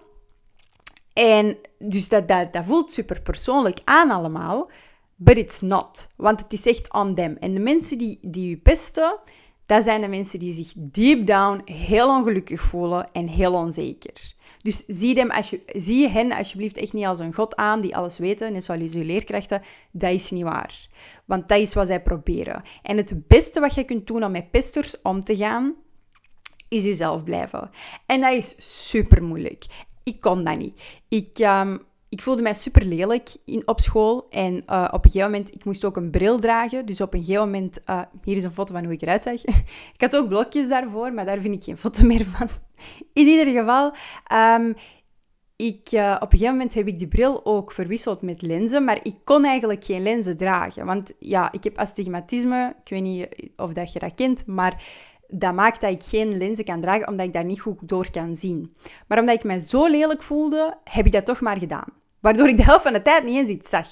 En 1.20 1.56
dus 1.78 2.08
dat, 2.08 2.28
dat, 2.28 2.48
voelt 2.62 2.92
super 2.92 3.20
persoonlijk 3.20 3.80
aan 3.84 4.10
allemaal, 4.10 4.70
but 5.16 5.38
it's 5.38 5.60
not. 5.60 6.08
Want 6.16 6.40
het 6.40 6.52
is 6.52 6.66
echt 6.66 6.92
on 6.92 7.14
them. 7.14 7.36
En 7.40 7.54
de 7.54 7.60
mensen 7.60 7.98
die, 7.98 8.18
die 8.22 8.50
u 8.50 8.56
pesten, 8.56 9.18
dat 9.66 9.84
zijn 9.84 10.00
de 10.00 10.08
mensen 10.08 10.38
die 10.38 10.52
zich 10.52 10.72
deep 10.76 11.26
down 11.26 11.72
heel 11.72 12.08
ongelukkig 12.08 12.60
voelen 12.60 13.12
en 13.12 13.28
heel 13.28 13.52
onzeker. 13.52 14.34
Dus 14.62 14.84
zie, 14.86 15.18
hem 15.18 15.30
als 15.30 15.50
je, 15.50 15.62
zie 15.66 16.08
hen 16.08 16.32
alsjeblieft 16.32 16.76
echt 16.76 16.92
niet 16.92 17.06
als 17.06 17.18
een 17.18 17.34
god 17.34 17.56
aan 17.56 17.80
die 17.80 17.96
alles 17.96 18.18
weten, 18.18 18.52
net 18.52 18.64
zoals 18.64 18.92
je 18.92 19.04
leerkrachten. 19.04 19.62
Dat 19.90 20.12
is 20.12 20.30
niet 20.30 20.44
waar. 20.44 20.88
Want 21.24 21.48
dat 21.48 21.58
is 21.58 21.74
wat 21.74 21.86
zij 21.86 22.02
proberen. 22.02 22.62
En 22.82 22.96
het 22.96 23.26
beste 23.26 23.60
wat 23.60 23.74
je 23.74 23.84
kunt 23.84 24.06
doen 24.06 24.24
om 24.24 24.30
met 24.30 24.50
pesters 24.50 25.02
om 25.02 25.24
te 25.24 25.36
gaan, 25.36 25.74
is 26.68 26.84
jezelf 26.84 27.24
blijven. 27.24 27.70
En 28.06 28.20
dat 28.20 28.32
is 28.32 28.54
super 28.58 29.22
moeilijk 29.22 29.66
ik 30.14 30.20
kon 30.20 30.44
dat 30.44 30.58
niet. 30.58 30.80
Ik, 31.08 31.38
um, 31.38 31.80
ik 32.08 32.22
voelde 32.22 32.42
mij 32.42 32.54
super 32.54 32.84
lelijk 32.84 33.28
in, 33.44 33.62
op 33.64 33.80
school. 33.80 34.26
En 34.30 34.54
uh, 34.54 34.88
op 34.92 35.04
een 35.04 35.10
gegeven 35.10 35.30
moment, 35.30 35.54
ik 35.54 35.64
moest 35.64 35.84
ook 35.84 35.96
een 35.96 36.10
bril 36.10 36.38
dragen. 36.38 36.86
Dus 36.86 37.00
op 37.00 37.14
een 37.14 37.24
gegeven 37.24 37.44
moment, 37.44 37.80
uh, 37.86 38.00
hier 38.24 38.36
is 38.36 38.44
een 38.44 38.52
foto 38.52 38.74
van 38.74 38.84
hoe 38.84 38.92
ik 38.92 39.02
eruit 39.02 39.22
zag. 39.22 39.44
ik 39.94 40.00
had 40.00 40.16
ook 40.16 40.28
blokjes 40.28 40.68
daarvoor, 40.68 41.12
maar 41.12 41.24
daar 41.24 41.40
vind 41.40 41.54
ik 41.54 41.62
geen 41.62 41.78
foto 41.78 42.04
meer 42.04 42.24
van. 42.24 42.48
in 43.12 43.26
ieder 43.26 43.46
geval, 43.46 43.94
um, 44.32 44.74
ik, 45.56 45.92
uh, 45.92 46.14
op 46.14 46.32
een 46.32 46.38
gegeven 46.38 46.52
moment 46.52 46.74
heb 46.74 46.86
ik 46.86 46.98
die 46.98 47.08
bril 47.08 47.44
ook 47.44 47.72
verwisseld 47.72 48.22
met 48.22 48.42
lenzen, 48.42 48.84
maar 48.84 49.00
ik 49.02 49.16
kon 49.24 49.44
eigenlijk 49.44 49.84
geen 49.84 50.02
lenzen 50.02 50.36
dragen. 50.36 50.86
Want 50.86 51.12
ja, 51.18 51.52
ik 51.52 51.64
heb 51.64 51.78
astigmatisme, 51.78 52.74
ik 52.84 52.90
weet 52.90 53.02
niet 53.02 53.28
of 53.56 53.72
dat 53.72 53.92
je 53.92 53.98
dat 53.98 54.14
kent, 54.14 54.46
maar 54.46 54.82
dat 55.30 55.54
maakt 55.54 55.80
dat 55.80 55.90
ik 55.90 56.02
geen 56.02 56.38
lenzen 56.38 56.64
kan 56.64 56.80
dragen, 56.80 57.08
omdat 57.08 57.26
ik 57.26 57.32
daar 57.32 57.44
niet 57.44 57.60
goed 57.60 57.88
door 57.88 58.10
kan 58.10 58.36
zien. 58.36 58.74
Maar 59.06 59.18
omdat 59.18 59.34
ik 59.34 59.44
mij 59.44 59.58
zo 59.58 59.86
lelijk 59.86 60.22
voelde, 60.22 60.76
heb 60.84 61.06
ik 61.06 61.12
dat 61.12 61.24
toch 61.24 61.40
maar 61.40 61.58
gedaan. 61.58 61.88
Waardoor 62.20 62.48
ik 62.48 62.56
de 62.56 62.64
helft 62.64 62.82
van 62.82 62.92
de 62.92 63.02
tijd 63.02 63.24
niet 63.24 63.36
eens 63.36 63.48
iets 63.48 63.70
zag. 63.70 63.88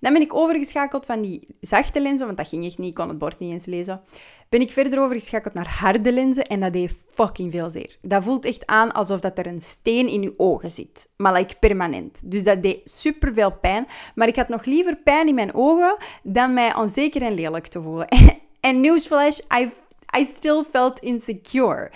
Dan 0.00 0.12
ben 0.12 0.22
ik 0.22 0.34
overgeschakeld 0.34 1.06
van 1.06 1.22
die 1.22 1.56
zachte 1.60 2.00
lenzen, 2.00 2.26
want 2.26 2.38
dat 2.38 2.48
ging 2.48 2.64
echt 2.64 2.78
niet, 2.78 2.88
ik 2.88 2.94
kon 2.94 3.08
het 3.08 3.18
bord 3.18 3.38
niet 3.38 3.52
eens 3.52 3.66
lezen. 3.66 4.00
Ben 4.48 4.60
ik 4.60 4.70
verder 4.70 5.00
overgeschakeld 5.00 5.54
naar 5.54 5.68
harde 5.68 6.12
lenzen 6.12 6.44
en 6.44 6.60
dat 6.60 6.72
deed 6.72 6.92
fucking 7.08 7.52
veel 7.52 7.70
zeer. 7.70 7.98
Dat 8.02 8.22
voelt 8.22 8.44
echt 8.44 8.66
aan 8.66 8.92
alsof 8.92 9.20
dat 9.20 9.38
er 9.38 9.46
een 9.46 9.60
steen 9.60 10.08
in 10.08 10.22
je 10.22 10.34
ogen 10.36 10.70
zit. 10.70 11.08
Maar 11.16 11.32
like 11.32 11.56
permanent. 11.58 12.30
Dus 12.30 12.44
dat 12.44 12.62
deed 12.62 12.80
super 12.84 13.34
veel 13.34 13.52
pijn. 13.52 13.86
Maar 14.14 14.28
ik 14.28 14.36
had 14.36 14.48
nog 14.48 14.64
liever 14.64 14.96
pijn 14.96 15.28
in 15.28 15.34
mijn 15.34 15.54
ogen 15.54 15.96
dan 16.22 16.54
mij 16.54 16.74
onzeker 16.74 17.22
en 17.22 17.34
lelijk 17.34 17.66
te 17.66 17.82
voelen. 17.82 18.08
en 18.60 18.80
newsflash, 18.80 19.38
I've 19.38 19.72
I 20.16 20.24
still 20.24 20.64
felt 20.70 20.98
insecure. 20.98 21.90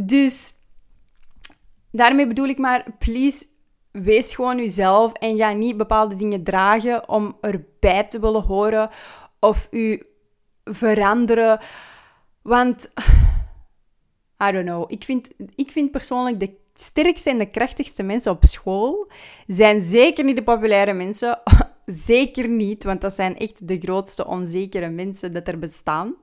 Dus 0.00 0.54
daarmee 1.90 2.26
bedoel 2.26 2.48
ik 2.48 2.58
maar, 2.58 2.84
please, 2.98 3.46
wees 3.90 4.34
gewoon 4.34 4.56
jezelf 4.56 5.12
en 5.12 5.36
ga 5.36 5.52
niet 5.52 5.76
bepaalde 5.76 6.14
dingen 6.14 6.44
dragen 6.44 7.08
om 7.08 7.36
erbij 7.40 8.04
te 8.04 8.20
willen 8.20 8.42
horen 8.42 8.90
of 9.40 9.68
u 9.70 10.02
veranderen. 10.64 11.60
Want, 12.42 12.92
I 14.48 14.52
don't 14.52 14.66
know, 14.66 14.92
ik 14.92 15.04
vind, 15.04 15.28
ik 15.54 15.70
vind 15.70 15.90
persoonlijk 15.90 16.40
de 16.40 16.56
sterkste 16.74 17.30
en 17.30 17.38
de 17.38 17.50
krachtigste 17.50 18.02
mensen 18.02 18.32
op 18.32 18.44
school 18.44 19.10
zijn 19.46 19.82
zeker 19.82 20.24
niet 20.24 20.36
de 20.36 20.42
populaire 20.42 20.92
mensen. 20.92 21.40
Zeker 21.86 22.48
niet, 22.48 22.84
want 22.84 23.00
dat 23.00 23.12
zijn 23.12 23.36
echt 23.36 23.68
de 23.68 23.78
grootste 23.78 24.26
onzekere 24.26 24.88
mensen 24.88 25.32
dat 25.32 25.48
er 25.48 25.58
bestaan. 25.58 26.14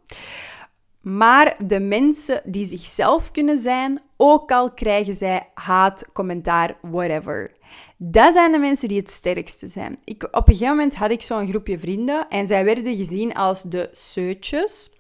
Maar 1.04 1.56
de 1.66 1.80
mensen 1.80 2.42
die 2.46 2.66
zichzelf 2.66 3.32
kunnen 3.32 3.60
zijn, 3.60 4.02
ook 4.18 4.52
al 4.52 4.72
krijgen 4.74 5.16
zij 5.16 5.50
haat, 5.54 6.06
commentaar, 6.14 6.78
whatever. 6.82 7.52
Dat 7.98 8.34
zijn 8.34 8.52
de 8.52 8.58
mensen 8.58 8.88
die 8.88 9.00
het 9.00 9.12
sterkste 9.12 9.68
zijn. 9.68 9.98
Ik, 10.04 10.24
op 10.24 10.48
een 10.48 10.54
gegeven 10.54 10.76
moment 10.76 10.96
had 10.96 11.12
ik 11.12 11.22
zo'n 11.22 11.48
groepje 11.48 11.80
vrienden 11.80 12.28
en 12.30 12.48
zij 12.48 12.66
werden 12.66 12.96
gezien 12.96 13.34
als 13.34 13.62
de 13.62 13.90
seutjes. 13.92 14.92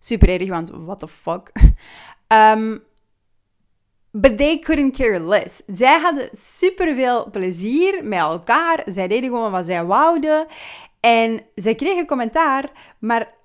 Super 0.00 0.28
erg, 0.28 0.48
want 0.48 0.70
what 0.70 0.98
the 0.98 1.08
fuck. 1.08 1.52
Um, 2.28 2.82
but 4.22 4.38
they 4.38 4.58
couldn't 4.58 4.96
care 4.96 5.20
less. 5.20 5.62
Zij 5.66 6.00
hadden 6.00 6.28
superveel 6.32 7.30
plezier 7.30 8.04
met 8.04 8.18
elkaar. 8.18 8.82
Zij 8.84 9.08
deden 9.08 9.30
gewoon 9.30 9.50
wat 9.50 9.66
zij 9.66 9.84
wouden. 9.84 10.46
En 11.00 11.40
zij 11.54 11.74
kregen 11.74 12.06
commentaar, 12.06 12.70
maar 12.98 13.40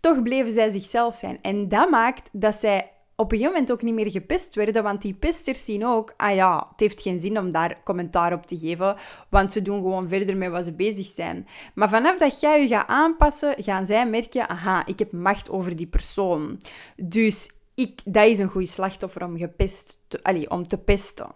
toch 0.00 0.22
bleven 0.22 0.52
zij 0.52 0.70
zichzelf 0.70 1.16
zijn. 1.16 1.38
En 1.42 1.68
dat 1.68 1.90
maakt 1.90 2.28
dat 2.32 2.54
zij 2.54 2.90
op 3.20 3.32
een 3.32 3.38
gegeven 3.38 3.52
moment 3.52 3.72
ook 3.72 3.82
niet 3.82 3.94
meer 3.94 4.10
gepest 4.10 4.54
werden, 4.54 4.82
want 4.82 5.02
die 5.02 5.14
pesters 5.14 5.64
zien 5.64 5.86
ook, 5.86 6.14
ah 6.16 6.34
ja, 6.34 6.66
het 6.70 6.80
heeft 6.80 7.02
geen 7.02 7.20
zin 7.20 7.38
om 7.38 7.52
daar 7.52 7.80
commentaar 7.84 8.32
op 8.32 8.46
te 8.46 8.58
geven, 8.58 8.96
want 9.28 9.52
ze 9.52 9.62
doen 9.62 9.78
gewoon 9.78 10.08
verder 10.08 10.36
met 10.36 10.50
wat 10.50 10.64
ze 10.64 10.72
bezig 10.72 11.06
zijn. 11.06 11.46
Maar 11.74 11.88
vanaf 11.88 12.18
dat 12.18 12.40
jij 12.40 12.60
je 12.60 12.68
gaat 12.68 12.88
aanpassen, 12.88 13.54
gaan 13.62 13.86
zij 13.86 14.08
merken, 14.08 14.48
aha, 14.48 14.86
ik 14.86 14.98
heb 14.98 15.12
macht 15.12 15.50
over 15.50 15.76
die 15.76 15.86
persoon. 15.86 16.60
Dus 16.96 17.50
ik, 17.74 18.00
dat 18.04 18.26
is 18.26 18.38
een 18.38 18.48
goede 18.48 18.66
slachtoffer 18.66 19.24
om, 19.24 19.36
gepest 19.36 19.98
te, 20.08 20.46
om 20.48 20.66
te 20.66 20.78
pesten. 20.78 21.26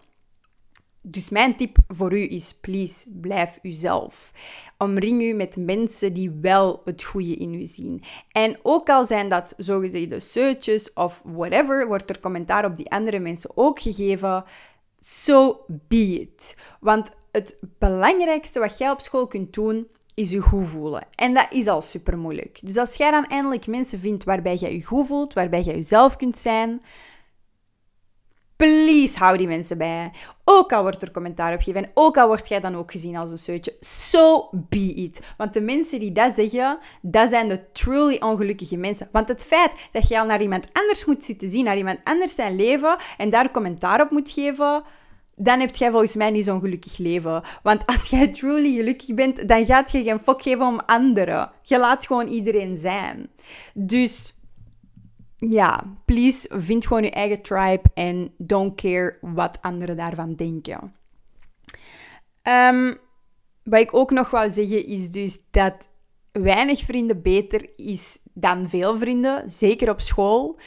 Dus 1.05 1.29
mijn 1.29 1.55
tip 1.55 1.77
voor 1.87 2.13
u 2.13 2.31
is, 2.31 2.53
please, 2.61 3.05
blijf 3.21 3.59
uzelf. 3.61 4.31
Omring 4.77 5.21
u 5.21 5.33
met 5.33 5.57
mensen 5.57 6.13
die 6.13 6.31
wel 6.41 6.81
het 6.85 7.03
goede 7.03 7.35
in 7.35 7.53
u 7.53 7.65
zien. 7.65 8.03
En 8.31 8.57
ook 8.61 8.89
al 8.89 9.05
zijn 9.05 9.29
dat 9.29 9.53
zogezegde 9.57 10.19
seutjes 10.19 10.93
of 10.93 11.21
whatever, 11.25 11.87
wordt 11.87 12.09
er 12.09 12.19
commentaar 12.19 12.65
op 12.65 12.75
die 12.75 12.91
andere 12.91 13.19
mensen 13.19 13.51
ook 13.55 13.79
gegeven. 13.79 14.43
So 14.99 15.65
be 15.67 16.19
it. 16.21 16.55
Want 16.79 17.11
het 17.31 17.55
belangrijkste 17.79 18.59
wat 18.59 18.77
jij 18.77 18.91
op 18.91 19.01
school 19.01 19.27
kunt 19.27 19.53
doen, 19.53 19.87
is 20.13 20.29
je 20.29 20.39
goed 20.39 20.67
voelen. 20.67 21.07
En 21.15 21.33
dat 21.33 21.47
is 21.49 21.67
al 21.67 21.81
super 21.81 22.17
moeilijk. 22.17 22.59
Dus 22.61 22.77
als 22.77 22.95
jij 22.95 23.11
dan 23.11 23.25
eindelijk 23.25 23.67
mensen 23.67 23.99
vindt 23.99 24.23
waarbij 24.23 24.55
jij 24.55 24.73
je 24.73 24.83
goed 24.83 25.07
voelt, 25.07 25.33
waarbij 25.33 25.61
jij 25.61 25.75
jezelf 25.75 26.15
kunt 26.15 26.37
zijn, 26.37 26.81
please 28.63 29.19
hou 29.19 29.37
die 29.37 29.47
mensen 29.47 29.77
bij. 29.77 30.11
Ook 30.43 30.73
al 30.73 30.81
wordt 30.81 31.01
er 31.01 31.11
commentaar 31.11 31.53
op 31.53 31.61
gegeven 31.61 31.83
en 31.83 31.91
ook 31.93 32.17
al 32.17 32.27
word 32.27 32.47
jij 32.47 32.59
dan 32.59 32.75
ook 32.75 32.91
gezien 32.91 33.15
als 33.15 33.31
een 33.31 33.37
seutje, 33.37 33.75
so 33.79 34.49
be 34.51 34.93
it. 34.93 35.21
Want 35.37 35.53
de 35.53 35.61
mensen 35.61 35.99
die 35.99 36.11
dat 36.11 36.35
zeggen, 36.35 36.77
dat 37.01 37.29
zijn 37.29 37.47
de 37.47 37.71
truly 37.71 38.17
ongelukkige 38.19 38.77
mensen. 38.77 39.09
Want 39.11 39.27
het 39.27 39.45
feit 39.45 39.71
dat 39.91 40.07
jij 40.07 40.19
al 40.19 40.25
naar 40.25 40.41
iemand 40.41 40.67
anders 40.73 41.05
moet 41.05 41.23
zitten 41.23 41.49
zien, 41.49 41.63
naar 41.63 41.77
iemand 41.77 41.99
anders 42.03 42.35
zijn 42.35 42.55
leven 42.55 42.97
en 43.17 43.29
daar 43.29 43.51
commentaar 43.51 44.01
op 44.01 44.09
moet 44.09 44.31
geven, 44.31 44.83
dan 45.35 45.59
heb 45.59 45.75
jij 45.75 45.89
volgens 45.89 46.15
mij 46.15 46.31
niet 46.31 46.45
zo'n 46.45 46.59
gelukkig 46.59 46.97
leven. 46.97 47.43
Want 47.63 47.85
als 47.85 48.09
jij 48.09 48.27
truly 48.27 48.75
gelukkig 48.75 49.13
bent, 49.13 49.47
dan 49.47 49.65
gaat 49.65 49.91
je 49.91 50.03
geen 50.03 50.19
fok 50.19 50.41
geven 50.41 50.65
om 50.65 50.79
anderen. 50.85 51.51
Je 51.61 51.79
laat 51.79 52.05
gewoon 52.05 52.27
iedereen 52.27 52.77
zijn. 52.77 53.29
Dus 53.73 54.33
ja, 55.49 55.83
please, 56.05 56.47
vind 56.51 56.87
gewoon 56.87 57.03
je 57.03 57.11
eigen 57.11 57.41
tribe 57.41 57.83
en 57.93 58.33
don't 58.37 58.75
care 58.75 59.17
wat 59.21 59.57
anderen 59.61 59.97
daarvan 59.97 60.35
denken. 60.35 60.95
Um, 62.43 62.97
wat 63.63 63.79
ik 63.79 63.93
ook 63.93 64.11
nog 64.11 64.29
wou 64.29 64.49
zeggen 64.49 64.85
is 64.85 65.11
dus 65.11 65.39
dat 65.51 65.89
weinig 66.31 66.79
vrienden 66.79 67.21
beter 67.21 67.69
is 67.75 68.19
dan 68.33 68.69
veel 68.69 68.97
vrienden, 68.97 69.49
zeker 69.49 69.89
op 69.89 70.01
school. 70.01 70.59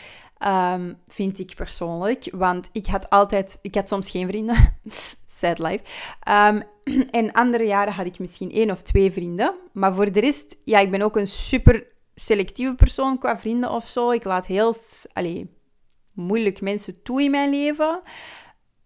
Um, 0.46 0.98
vind 1.08 1.38
ik 1.38 1.54
persoonlijk. 1.54 2.28
Want 2.32 2.68
ik 2.72 2.86
had 2.86 3.10
altijd, 3.10 3.58
ik 3.62 3.74
had 3.74 3.88
soms 3.88 4.10
geen 4.10 4.28
vrienden. 4.28 4.78
Sad 5.38 5.58
life. 5.58 5.84
Um, 6.28 6.62
en 7.10 7.32
andere 7.32 7.64
jaren 7.64 7.92
had 7.92 8.06
ik 8.06 8.18
misschien 8.18 8.52
één 8.52 8.70
of 8.70 8.82
twee 8.82 9.12
vrienden. 9.12 9.54
Maar 9.72 9.94
voor 9.94 10.12
de 10.12 10.20
rest, 10.20 10.56
ja, 10.64 10.78
ik 10.78 10.90
ben 10.90 11.02
ook 11.02 11.16
een 11.16 11.26
super 11.26 11.86
selectieve 12.18 12.74
persoon 12.74 13.18
qua 13.18 13.38
vrienden 13.38 13.70
of 13.70 13.86
zo. 13.86 14.10
Ik 14.10 14.24
laat 14.24 14.46
heel 14.46 14.74
allee, 15.12 15.50
moeilijk 16.12 16.60
mensen 16.60 17.02
toe 17.02 17.22
in 17.22 17.30
mijn 17.30 17.50
leven. 17.50 18.00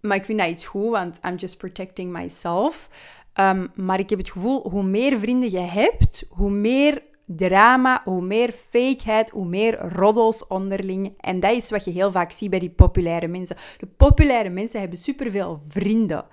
Maar 0.01 0.17
ik 0.17 0.25
vind 0.25 0.39
dat 0.39 0.49
iets 0.49 0.67
goed, 0.67 0.91
want 0.91 1.21
I'm 1.25 1.35
just 1.37 1.59
protecting 1.59 2.13
myself. 2.13 2.89
Um, 3.35 3.71
maar 3.75 3.99
ik 3.99 4.11
heb 4.11 4.19
het 4.19 4.31
gevoel, 4.31 4.71
hoe 4.71 4.83
meer 4.83 5.19
vrienden 5.19 5.51
je 5.51 5.59
hebt, 5.59 6.25
hoe 6.29 6.51
meer 6.51 7.03
drama, 7.27 8.01
hoe 8.05 8.23
meer 8.23 8.53
fakeheid, 8.53 9.31
hoe 9.31 9.47
meer 9.47 9.79
roddels 9.79 10.47
onderling. 10.47 11.15
En 11.21 11.41
dat 11.41 11.53
is 11.53 11.71
wat 11.71 11.85
je 11.85 11.91
heel 11.91 12.13
vaak 12.13 12.33
ziet 12.33 12.51
bij 12.51 12.59
die 12.59 12.71
populaire 12.71 13.29
mensen. 13.29 13.57
De 13.79 13.87
populaire 13.87 14.49
mensen 14.49 14.81
hebben 14.81 14.99
superveel 14.99 15.61
vrienden. 15.69 16.25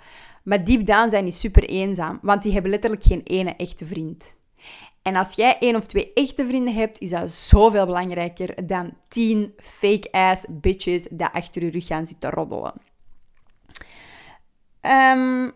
Maar 0.43 0.63
diep 0.63 0.85
down 0.85 1.09
zijn 1.09 1.23
die 1.23 1.33
super 1.33 1.63
eenzaam, 1.63 2.19
want 2.21 2.43
die 2.43 2.53
hebben 2.53 2.71
letterlijk 2.71 3.03
geen 3.03 3.21
ene 3.23 3.55
echte 3.55 3.85
vriend. 3.85 4.37
En 5.07 5.15
als 5.15 5.33
jij 5.33 5.57
één 5.59 5.75
of 5.75 5.85
twee 5.85 6.13
echte 6.13 6.45
vrienden 6.45 6.73
hebt, 6.73 6.99
is 6.99 7.09
dat 7.09 7.31
zoveel 7.31 7.85
belangrijker 7.85 8.67
dan 8.67 8.97
tien 9.07 9.53
fake-ass 9.57 10.45
bitches 10.49 11.07
die 11.11 11.25
achter 11.25 11.63
je 11.63 11.71
rug 11.71 11.85
gaan 11.85 12.07
zitten 12.07 12.29
roddelen. 12.29 12.73
Um, 14.81 15.51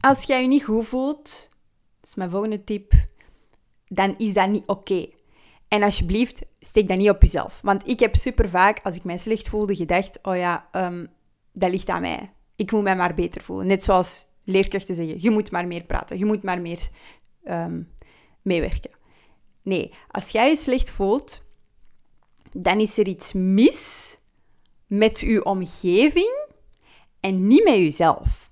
als 0.00 0.24
jij 0.24 0.42
je 0.42 0.48
niet 0.48 0.64
goed 0.64 0.86
voelt, 0.86 1.50
dat 2.00 2.08
is 2.08 2.14
mijn 2.14 2.30
volgende 2.30 2.64
tip, 2.64 2.92
dan 3.86 4.14
is 4.18 4.32
dat 4.32 4.48
niet 4.48 4.66
oké. 4.66 5.06
En 5.68 5.82
alsjeblieft, 5.82 6.46
steek 6.60 6.88
dat 6.88 6.98
niet 6.98 7.10
op 7.10 7.22
jezelf. 7.22 7.60
Want 7.62 7.88
ik 7.88 8.00
heb 8.00 8.16
super 8.16 8.48
vaak, 8.48 8.80
als 8.82 8.96
ik 8.96 9.04
mij 9.04 9.18
slecht 9.18 9.48
voelde, 9.48 9.76
gedacht: 9.76 10.18
oh 10.22 10.36
ja, 10.36 10.68
um, 10.72 11.08
dat 11.52 11.70
ligt 11.70 11.88
aan 11.88 12.00
mij. 12.00 12.32
Ik 12.56 12.72
moet 12.72 12.82
mij 12.82 12.96
maar 12.96 13.14
beter 13.14 13.42
voelen. 13.42 13.66
Net 13.66 13.84
zoals 13.84 14.26
leerkrachten 14.44 14.94
zeggen: 14.94 15.20
je 15.20 15.30
moet 15.30 15.50
maar 15.50 15.66
meer 15.66 15.84
praten, 15.84 16.18
je 16.18 16.24
moet 16.24 16.42
maar 16.42 16.60
meer 16.60 16.88
um, 17.44 17.94
meewerken. 18.46 18.90
Nee, 19.62 19.92
als 20.10 20.30
jij 20.30 20.48
je 20.48 20.56
slecht 20.56 20.90
voelt, 20.90 21.42
dan 22.52 22.80
is 22.80 22.98
er 22.98 23.08
iets 23.08 23.32
mis 23.32 24.18
met 24.86 25.20
je 25.20 25.44
omgeving 25.44 26.46
en 27.20 27.46
niet 27.46 27.64
met 27.64 27.74
jezelf. 27.74 28.50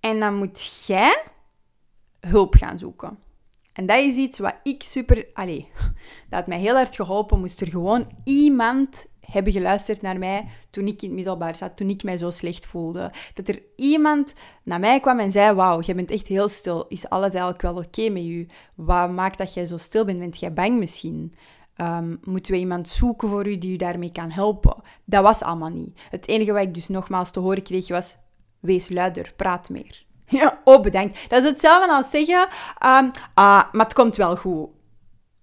En 0.00 0.20
dan 0.20 0.34
moet 0.34 0.84
jij 0.86 1.24
hulp 2.20 2.54
gaan 2.54 2.78
zoeken. 2.78 3.18
En 3.72 3.86
dat 3.86 4.04
is 4.04 4.16
iets 4.16 4.38
wat 4.38 4.54
ik 4.62 4.82
super... 4.82 5.26
Allee, 5.32 5.68
dat 6.30 6.46
mij 6.46 6.58
heel 6.58 6.74
hard 6.74 6.94
geholpen. 6.94 7.40
Moest 7.40 7.60
er 7.60 7.70
gewoon 7.70 8.10
iemand 8.24 9.06
hebben 9.30 9.52
geluisterd 9.52 10.02
naar 10.02 10.18
mij 10.18 10.46
toen 10.70 10.86
ik 10.86 11.02
in 11.02 11.08
het 11.08 11.16
middelbaar 11.16 11.56
zat, 11.56 11.76
toen 11.76 11.88
ik 11.88 12.02
mij 12.02 12.16
zo 12.16 12.30
slecht 12.30 12.66
voelde. 12.66 13.12
Dat 13.34 13.48
er 13.48 13.62
iemand 13.76 14.34
naar 14.62 14.80
mij 14.80 15.00
kwam 15.00 15.18
en 15.18 15.32
zei, 15.32 15.54
wauw, 15.54 15.80
jij 15.80 15.94
bent 15.94 16.10
echt 16.10 16.26
heel 16.26 16.48
stil. 16.48 16.86
Is 16.88 17.08
alles 17.08 17.32
eigenlijk 17.34 17.62
wel 17.62 17.76
oké 17.76 18.08
met 18.08 18.24
je? 18.24 18.46
Wat 18.74 19.10
maakt 19.10 19.38
dat 19.38 19.54
jij 19.54 19.66
zo 19.66 19.76
stil 19.76 20.04
bent? 20.04 20.18
Bent 20.18 20.40
jij 20.40 20.52
bang 20.52 20.78
misschien? 20.78 21.34
Um, 21.80 22.18
moeten 22.24 22.52
we 22.52 22.58
iemand 22.58 22.88
zoeken 22.88 23.28
voor 23.28 23.48
u 23.48 23.58
die 23.58 23.72
u 23.72 23.76
daarmee 23.76 24.12
kan 24.12 24.30
helpen? 24.30 24.82
Dat 25.04 25.22
was 25.22 25.42
allemaal 25.42 25.68
niet. 25.68 26.00
Het 26.10 26.28
enige 26.28 26.52
wat 26.52 26.62
ik 26.62 26.74
dus 26.74 26.88
nogmaals 26.88 27.30
te 27.30 27.40
horen 27.40 27.62
kreeg 27.62 27.88
was, 27.88 28.16
wees 28.60 28.88
luider, 28.88 29.32
praat 29.36 29.68
meer. 29.68 30.06
Ja, 30.30 30.60
oh 30.64 30.82
bedankt. 30.82 31.30
Dat 31.30 31.42
is 31.42 31.50
hetzelfde 31.50 31.92
als 31.92 32.10
zeggen, 32.10 32.40
um, 32.86 33.10
ah, 33.34 33.72
maar 33.72 33.84
het 33.84 33.94
komt 33.94 34.16
wel 34.16 34.36
goed. 34.36 34.68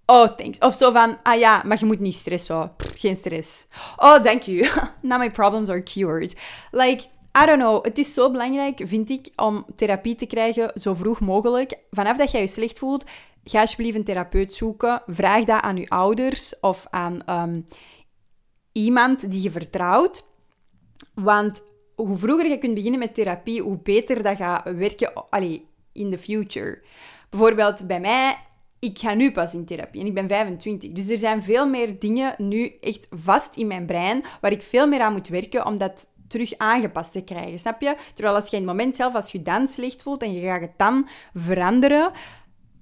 Oh, 0.06 0.28
thanks. 0.28 0.60
Of 0.60 0.76
zo 0.76 0.92
van, 0.92 1.18
ah 1.24 1.40
ja, 1.40 1.62
maar 1.66 1.80
je 1.80 1.86
moet 1.86 2.00
niet 2.00 2.16
stressen. 2.16 2.72
geen 2.78 3.16
stress. 3.16 3.68
Oh, 3.96 4.16
thank 4.16 4.42
you. 4.42 4.70
Now 5.02 5.20
my 5.20 5.32
problems 5.32 5.70
are 5.70 5.84
cured. 5.84 6.36
Like, 6.72 7.04
I 7.44 7.46
don't 7.46 7.60
know. 7.60 7.86
Het 7.86 7.98
is 7.98 8.14
zo 8.14 8.32
belangrijk, 8.32 8.82
vind 8.84 9.10
ik, 9.10 9.28
om 9.36 9.66
therapie 9.76 10.16
te 10.16 10.26
krijgen 10.26 10.72
zo 10.76 10.94
vroeg 10.94 11.20
mogelijk. 11.20 11.78
Vanaf 11.92 12.18
dat 12.18 12.32
jij 12.32 12.42
je 12.42 12.48
slecht 12.48 12.80
voelt, 12.80 13.06
ga 13.44 13.60
alsjeblieft 13.60 13.98
een 13.98 14.04
therapeut 14.04 14.54
zoeken. 14.54 15.02
Vraag 15.08 15.44
dat 15.44 15.62
aan 15.62 15.78
je 15.78 15.90
ouders 15.90 16.60
of 16.60 16.88
aan 16.90 17.20
um, 17.30 17.66
iemand 18.72 19.32
die 19.32 19.42
je 19.42 19.52
vertrouwt. 19.52 20.26
Want 21.14 21.62
hoe 21.96 22.16
vroeger 22.16 22.50
je 22.50 22.58
kunt 22.58 22.74
beginnen 22.74 23.00
met 23.00 23.14
therapie, 23.14 23.62
hoe 23.62 23.78
beter 23.78 24.24
dat 24.24 24.38
gaat 24.38 24.64
werken 24.64 25.30
allee, 25.30 25.68
in 25.92 26.12
the 26.12 26.18
future. 26.18 26.82
Bijvoorbeeld 27.30 27.88
bij 27.88 28.00
mij, 28.00 28.38
ik 28.86 29.00
ga 29.00 29.14
nu 29.14 29.32
pas 29.32 29.54
in 29.54 29.66
therapie 29.66 30.02
en 30.02 30.08
ik 30.08 30.14
ben 30.14 30.28
25. 30.28 30.92
Dus 30.92 31.10
er 31.10 31.18
zijn 31.18 31.44
veel 31.44 31.68
meer 31.68 32.00
dingen 32.00 32.36
nu 32.38 32.78
echt 32.82 33.08
vast 33.10 33.56
in 33.56 33.68
mijn 33.68 33.86
brein 33.86 34.24
waar 34.42 34.52
ik 34.52 34.62
veel 34.62 34.88
meer 34.88 35.02
aan 35.02 35.14
moet 35.14 35.28
werken 35.28 35.66
om 35.66 35.78
dat 35.78 36.10
terug 36.28 36.58
aangepast 36.58 37.12
te 37.12 37.24
krijgen, 37.24 37.60
snap 37.60 37.82
je? 37.82 37.96
Terwijl 38.14 38.36
als 38.36 38.50
je 38.50 38.58
in 38.58 38.62
het 38.62 38.72
moment 38.72 38.96
zelf, 38.96 39.16
als 39.16 39.32
je 39.32 39.42
dan 39.42 39.68
slecht 39.68 40.02
voelt 40.02 40.22
en 40.22 40.34
je 40.34 40.42
gaat 40.42 40.62
het 40.62 40.78
dan 40.78 41.08
veranderen, 41.34 42.12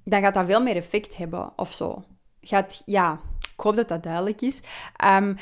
dan 0.03 0.21
gaat 0.21 0.33
dat 0.33 0.45
veel 0.45 0.61
meer 0.61 0.75
effect 0.75 1.17
hebben 1.17 1.53
of 1.55 1.71
zo. 1.71 2.03
Gaat, 2.41 2.81
ja, 2.85 3.19
ik 3.53 3.59
hoop 3.59 3.75
dat 3.75 3.87
dat 3.87 4.03
duidelijk 4.03 4.41
is. 4.41 4.61
Um, 5.05 5.35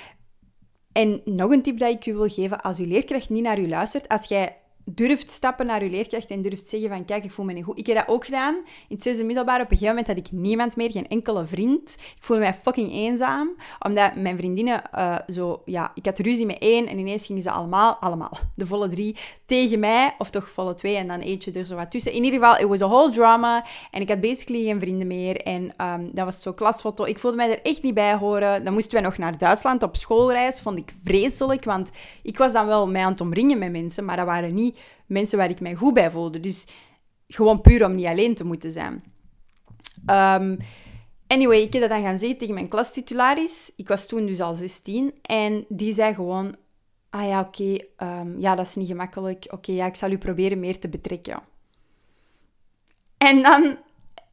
en 0.92 1.22
nog 1.26 1.52
een 1.52 1.62
tip 1.62 1.78
dat 1.78 1.94
ik 1.94 2.06
u 2.06 2.14
wil 2.14 2.30
geven, 2.30 2.62
als 2.62 2.80
uw 2.80 2.86
leerkracht 2.86 3.30
niet 3.30 3.44
naar 3.44 3.60
u 3.60 3.68
luistert, 3.68 4.08
als 4.08 4.28
jij 4.28 4.61
durft 4.86 5.32
stappen 5.32 5.66
naar 5.66 5.84
je 5.84 5.90
leerkracht 5.90 6.30
en 6.30 6.42
durft 6.42 6.68
zeggen 6.68 6.90
van 6.90 7.06
kijk, 7.06 7.24
ik 7.24 7.32
voel 7.32 7.46
me 7.46 7.54
niet 7.54 7.64
goed. 7.64 7.78
Ik 7.78 7.88
heb 7.88 7.96
dat 7.96 8.08
ook 8.08 8.26
gedaan. 8.26 8.56
In 8.56 8.96
het 8.96 9.04
zesde 9.04 9.24
middelbaar, 9.24 9.62
op 9.62 9.72
een 9.72 9.78
gegeven 9.78 9.96
moment 9.96 10.08
had 10.08 10.18
ik 10.18 10.32
niemand 10.32 10.76
meer, 10.76 10.92
geen 10.92 11.08
enkele 11.08 11.46
vriend. 11.46 11.98
Ik 12.00 12.24
voelde 12.24 12.44
mij 12.44 12.54
fucking 12.54 12.92
eenzaam, 12.92 13.56
omdat 13.80 14.16
mijn 14.16 14.38
vriendinnen 14.38 14.82
uh, 14.96 15.16
zo, 15.28 15.62
ja, 15.66 15.92
ik 15.96 16.06
had 16.06 16.20
ruzie 16.20 16.46
met 16.46 16.60
één 16.60 16.88
en 16.88 17.00
ineens 17.00 17.26
gingen 17.26 17.42
ze 17.42 17.52
allemaal, 17.52 17.96
allemaal, 17.96 18.32
de 18.56 18.66
volle 18.66 18.88
drie, 18.88 19.16
tegen 19.46 19.80
mij, 19.80 20.16
of 20.18 20.30
toch 20.30 20.50
volle 20.50 20.74
twee 20.74 20.96
en 20.96 21.08
dan 21.08 21.20
eentje 21.20 21.52
er 21.52 21.66
zo 21.66 21.76
wat 21.76 21.92
tussen. 21.92 22.12
In 22.12 22.24
ieder 22.24 22.40
geval, 22.40 22.60
it 22.60 22.68
was 22.68 22.82
a 22.82 22.88
whole 22.88 23.12
drama 23.12 23.66
en 23.92 24.02
ik 24.02 24.10
had 24.10 24.22
basically 24.22 24.64
geen 24.64 24.80
vrienden 24.80 25.08
meer 25.08 25.42
en 25.42 25.72
um, 25.78 26.10
dat 26.14 26.26
was 26.26 26.42
zo 26.42 26.54
klasfoto. 26.54 27.04
Ik 27.06 27.20
voelde 27.20 27.38
mij 27.38 27.50
er 27.50 27.62
echt 27.62 27.84
niet 27.84 27.94
bij 27.94 28.16
horen. 28.16 28.64
Dan 28.64 28.74
moesten 28.74 28.94
wij 28.94 29.02
nog 29.02 29.18
naar 29.18 29.38
Duitsland 29.38 29.84
op 29.84 29.96
schoolreis, 29.96 30.62
vond 30.62 30.78
ik 30.78 30.94
vreselijk, 31.04 31.64
want 31.64 31.90
ik 32.24 32.38
was 32.38 32.54
dan 32.54 32.66
wel 32.66 32.88
mij 32.88 33.04
aan 33.04 33.12
het 33.12 33.22
omringen 33.22 33.58
met 33.58 33.72
mensen, 33.72 34.06
maar 34.06 34.16
dat 34.16 34.26
waren 34.26 34.54
niet 34.54 34.71
mensen 35.06 35.38
waar 35.38 35.50
ik 35.50 35.60
mij 35.60 35.76
goed 35.76 35.94
bij 35.94 36.12
voelde. 36.12 36.40
Dus 36.40 36.68
gewoon 37.28 37.62
puur 37.62 37.86
om 37.86 37.96
niet 37.96 38.06
alleen 38.06 38.36
te 38.36 38.46
moeten 38.46 38.72
zijn. 38.72 39.04
Um, 40.06 40.58
anyway, 41.28 41.62
ik 41.62 41.74
heb 41.74 41.82
dat 41.82 41.92
dan 41.92 42.04
gaan 42.04 42.18
zeggen 42.18 42.38
tegen 42.38 42.54
mijn 42.54 42.68
klastitularis. 42.68 43.72
Ik 43.76 43.88
was 43.88 44.08
toen 44.08 44.26
dus 44.26 44.42
al 44.42 44.56
16. 44.56 45.14
En 45.22 45.66
die 45.70 45.94
zei 45.94 46.14
gewoon... 46.14 46.56
Ah 47.10 47.28
ja, 47.28 47.40
oké. 47.40 47.78
Ehm, 47.98 48.40
ja, 48.40 48.56
dat 48.56 48.66
is 48.66 48.76
niet 48.76 48.88
gemakkelijk. 48.88 49.46
Oké, 49.50 49.72
ja, 49.72 49.86
ik 49.86 49.96
zal 49.96 50.12
u 50.12 50.18
proberen 50.18 50.60
meer 50.60 50.80
te 50.80 50.90
betrekken. 50.90 51.42
En 53.18 53.42
dan... 53.42 53.78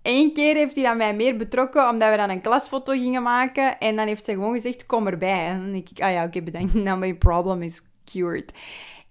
één 0.02 0.32
keer 0.32 0.54
heeft 0.54 0.74
hij 0.74 0.84
dan 0.84 0.96
mij 0.96 1.14
meer 1.14 1.36
betrokken, 1.36 1.88
omdat 1.88 2.10
we 2.10 2.16
dan 2.16 2.30
een 2.30 2.40
klasfoto 2.40 2.92
gingen 2.92 3.22
maken. 3.22 3.78
En 3.78 3.96
dan 3.96 4.06
heeft 4.06 4.24
ze 4.24 4.32
gewoon 4.32 4.54
gezegd, 4.54 4.86
kom 4.86 5.06
erbij. 5.06 5.46
En 5.46 5.72
denk 5.72 5.88
ik, 5.88 6.00
ah 6.00 6.12
ja, 6.12 6.24
oké, 6.24 6.42
bedankt. 6.42 6.74
Now 6.84 6.98
my 6.98 7.14
problem 7.14 7.62
is 7.62 7.82
cured. 8.04 8.52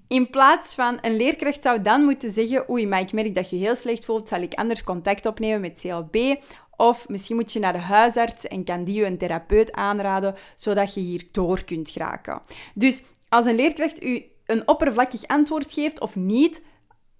In 0.07 0.29
plaats 0.29 0.75
van 0.75 0.97
een 1.01 1.15
leerkracht 1.15 1.63
zou 1.63 1.81
dan 1.81 2.03
moeten 2.03 2.31
zeggen: 2.31 2.69
Oei, 2.69 2.87
maar 2.87 2.99
ik 2.99 3.11
merk 3.11 3.35
dat 3.35 3.49
je 3.49 3.55
heel 3.55 3.75
slecht 3.75 4.05
voelt, 4.05 4.27
zal 4.27 4.41
ik 4.41 4.53
anders 4.53 4.83
contact 4.83 5.25
opnemen 5.25 5.61
met 5.61 5.79
CLB? 5.81 6.35
Of 6.75 7.07
misschien 7.07 7.35
moet 7.35 7.53
je 7.53 7.59
naar 7.59 7.73
de 7.73 7.79
huisarts 7.79 8.47
en 8.47 8.63
kan 8.63 8.83
die 8.83 8.95
je 8.95 9.05
een 9.05 9.17
therapeut 9.17 9.71
aanraden, 9.71 10.35
zodat 10.55 10.93
je 10.93 10.99
hier 10.99 11.27
door 11.31 11.63
kunt 11.63 11.89
geraken. 11.89 12.41
Dus 12.73 13.03
als 13.29 13.45
een 13.45 13.55
leerkracht 13.55 14.03
u 14.03 14.25
een 14.45 14.67
oppervlakkig 14.67 15.27
antwoord 15.27 15.73
geeft 15.73 15.99
of 15.99 16.15
niet, 16.15 16.61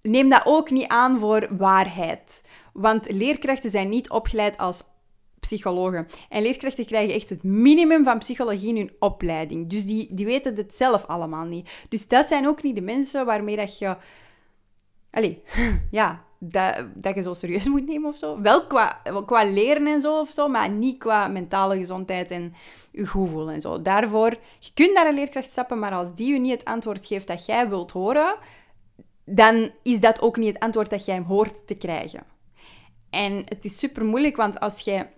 neem 0.02 0.28
dat 0.28 0.42
ook 0.44 0.70
niet 0.70 0.88
aan 0.88 1.18
voor 1.18 1.48
waarheid. 1.56 2.44
Want 2.72 3.10
leerkrachten 3.10 3.70
zijn 3.70 3.88
niet 3.88 4.10
opgeleid 4.10 4.58
als 4.58 4.82
psychologen. 5.40 6.06
En 6.28 6.42
leerkrachten 6.42 6.86
krijgen 6.86 7.14
echt 7.14 7.28
het 7.28 7.42
minimum 7.42 8.04
van 8.04 8.18
psychologie 8.18 8.68
in 8.68 8.76
hun 8.76 8.92
opleiding. 8.98 9.70
Dus 9.70 9.84
die, 9.86 10.08
die 10.10 10.26
weten 10.26 10.56
het 10.56 10.74
zelf 10.74 11.06
allemaal 11.06 11.44
niet. 11.44 11.70
Dus 11.88 12.08
dat 12.08 12.26
zijn 12.26 12.46
ook 12.46 12.62
niet 12.62 12.74
de 12.74 12.82
mensen 12.82 13.26
waarmee 13.26 13.56
dat 13.56 13.78
je... 13.78 13.96
Allee, 15.10 15.42
ja, 15.90 16.24
dat, 16.38 16.84
dat 16.94 17.14
je 17.14 17.22
zo 17.22 17.34
serieus 17.34 17.66
moet 17.66 17.86
nemen 17.86 18.08
of 18.08 18.16
zo. 18.16 18.40
Wel 18.40 18.66
qua, 18.66 19.02
qua 19.26 19.44
leren 19.44 19.86
en 19.86 20.00
zo 20.00 20.20
of 20.20 20.30
zo, 20.30 20.48
maar 20.48 20.70
niet 20.70 20.98
qua 20.98 21.28
mentale 21.28 21.76
gezondheid 21.78 22.30
en 22.30 22.54
je 22.92 23.06
goed 23.06 23.30
voelen 23.30 23.54
en 23.54 23.60
zo. 23.60 23.82
Daarvoor, 23.82 24.30
je 24.58 24.70
kunt 24.74 24.94
naar 24.94 25.06
een 25.06 25.14
leerkracht 25.14 25.50
stappen, 25.50 25.78
maar 25.78 25.92
als 25.92 26.14
die 26.14 26.32
je 26.32 26.38
niet 26.38 26.52
het 26.52 26.64
antwoord 26.64 27.06
geeft 27.06 27.26
dat 27.26 27.46
jij 27.46 27.68
wilt 27.68 27.90
horen, 27.90 28.36
dan 29.24 29.70
is 29.82 30.00
dat 30.00 30.20
ook 30.20 30.36
niet 30.36 30.54
het 30.54 30.62
antwoord 30.62 30.90
dat 30.90 31.04
jij 31.04 31.20
hoort 31.20 31.66
te 31.66 31.74
krijgen. 31.74 32.22
En 33.10 33.42
het 33.44 33.64
is 33.64 33.78
super 33.78 34.04
moeilijk, 34.04 34.36
want 34.36 34.60
als 34.60 34.80
jij 34.80 35.10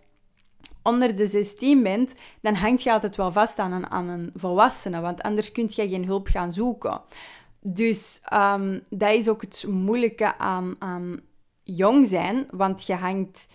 onder 0.82 1.16
de 1.16 1.26
16 1.26 1.82
bent, 1.82 2.14
dan 2.40 2.54
hangt 2.54 2.82
je 2.82 2.92
altijd 2.92 3.16
wel 3.16 3.32
vast 3.32 3.58
aan 3.58 3.72
een, 3.72 3.90
aan 3.90 4.08
een 4.08 4.30
volwassene, 4.34 5.00
want 5.00 5.22
anders 5.22 5.52
kun 5.52 5.70
je 5.74 5.88
geen 5.88 6.04
hulp 6.04 6.26
gaan 6.26 6.52
zoeken. 6.52 7.00
Dus 7.60 8.22
um, 8.32 8.82
dat 8.88 9.10
is 9.10 9.28
ook 9.28 9.40
het 9.40 9.64
moeilijke 9.68 10.38
aan, 10.38 10.76
aan 10.78 11.20
jong 11.64 12.06
zijn, 12.06 12.46
want 12.50 12.86
je 12.86 12.94
hangt, 12.94 13.46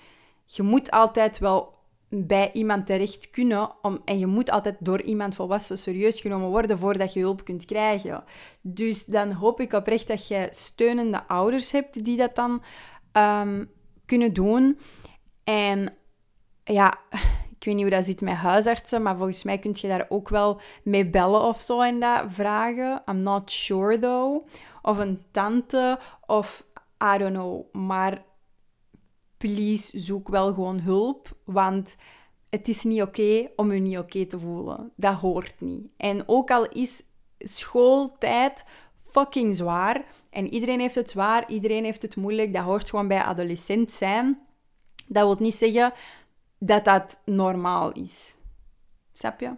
je 0.45 0.63
moet 0.63 0.91
altijd 0.91 1.39
wel 1.39 1.73
bij 2.09 2.51
iemand 2.53 2.85
terecht 2.85 3.29
kunnen 3.29 3.71
om, 3.81 4.01
en 4.05 4.19
je 4.19 4.27
moet 4.27 4.51
altijd 4.51 4.75
door 4.79 5.01
iemand 5.01 5.35
volwassen 5.35 5.77
serieus 5.77 6.21
genomen 6.21 6.49
worden 6.49 6.77
voordat 6.77 7.13
je 7.13 7.19
hulp 7.19 7.43
kunt 7.43 7.65
krijgen. 7.65 8.23
Dus 8.61 9.05
dan 9.05 9.31
hoop 9.31 9.59
ik 9.59 9.73
oprecht 9.73 10.07
dat 10.07 10.27
je 10.27 10.47
steunende 10.51 11.27
ouders 11.27 11.71
hebt 11.71 12.05
die 12.05 12.17
dat 12.17 12.35
dan 12.35 12.63
um, 13.13 13.71
kunnen 14.05 14.33
doen. 14.33 14.79
En 15.43 15.93
ja, 16.73 16.93
ik 17.57 17.63
weet 17.65 17.73
niet 17.73 17.81
hoe 17.81 17.95
dat 17.95 18.05
zit 18.05 18.21
met 18.21 18.33
huisartsen, 18.33 19.01
maar 19.01 19.17
volgens 19.17 19.43
mij 19.43 19.59
kun 19.59 19.75
je 19.77 19.87
daar 19.87 20.05
ook 20.09 20.29
wel 20.29 20.61
mee 20.83 21.09
bellen 21.09 21.41
of 21.41 21.61
zo 21.61 21.81
en 21.81 21.99
dat 21.99 22.23
vragen. 22.27 23.01
I'm 23.09 23.19
not 23.19 23.51
sure 23.51 23.99
though. 23.99 24.47
Of 24.81 24.97
een 24.97 25.23
tante 25.31 25.99
of 26.25 26.65
I 27.13 27.17
don't 27.17 27.33
know. 27.33 27.73
Maar 27.73 28.23
please 29.37 29.99
zoek 29.99 30.27
wel 30.27 30.53
gewoon 30.53 30.79
hulp, 30.79 31.37
want 31.43 31.97
het 32.49 32.67
is 32.67 32.83
niet 32.83 33.01
oké 33.01 33.49
om 33.55 33.73
je 33.73 33.79
niet 33.79 33.97
oké 33.97 34.25
te 34.25 34.39
voelen. 34.39 34.91
Dat 34.95 35.15
hoort 35.15 35.53
niet. 35.57 35.87
En 35.97 36.27
ook 36.27 36.51
al 36.51 36.69
is 36.69 37.03
schooltijd 37.39 38.65
fucking 39.07 39.55
zwaar 39.55 40.05
en 40.29 40.53
iedereen 40.53 40.79
heeft 40.79 40.95
het 40.95 41.09
zwaar, 41.09 41.49
iedereen 41.49 41.83
heeft 41.83 42.01
het 42.01 42.15
moeilijk, 42.15 42.53
dat 42.53 42.63
hoort 42.63 42.89
gewoon 42.89 43.07
bij 43.07 43.21
adolescent 43.21 43.91
zijn. 43.91 44.39
Dat 45.07 45.25
wil 45.25 45.35
niet 45.39 45.55
zeggen 45.55 45.93
dat 46.59 46.85
dat 46.85 47.21
normaal 47.25 47.91
is. 47.91 48.35
Snap 49.13 49.39
je? 49.39 49.51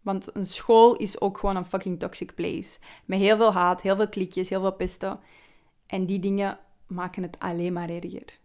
Want 0.00 0.36
een 0.36 0.46
school 0.46 0.96
is 0.96 1.20
ook 1.20 1.38
gewoon 1.38 1.56
een 1.56 1.64
fucking 1.64 1.98
toxic 1.98 2.34
place. 2.34 2.78
Met 3.04 3.18
heel 3.18 3.36
veel 3.36 3.52
haat, 3.52 3.82
heel 3.82 3.96
veel 3.96 4.08
klikjes, 4.08 4.48
heel 4.48 4.60
veel 4.60 4.72
pesten. 4.72 5.20
En 5.86 6.06
die 6.06 6.18
dingen 6.18 6.58
maken 6.86 7.22
het 7.22 7.38
alleen 7.38 7.72
maar 7.72 7.88
erger. 7.88 8.38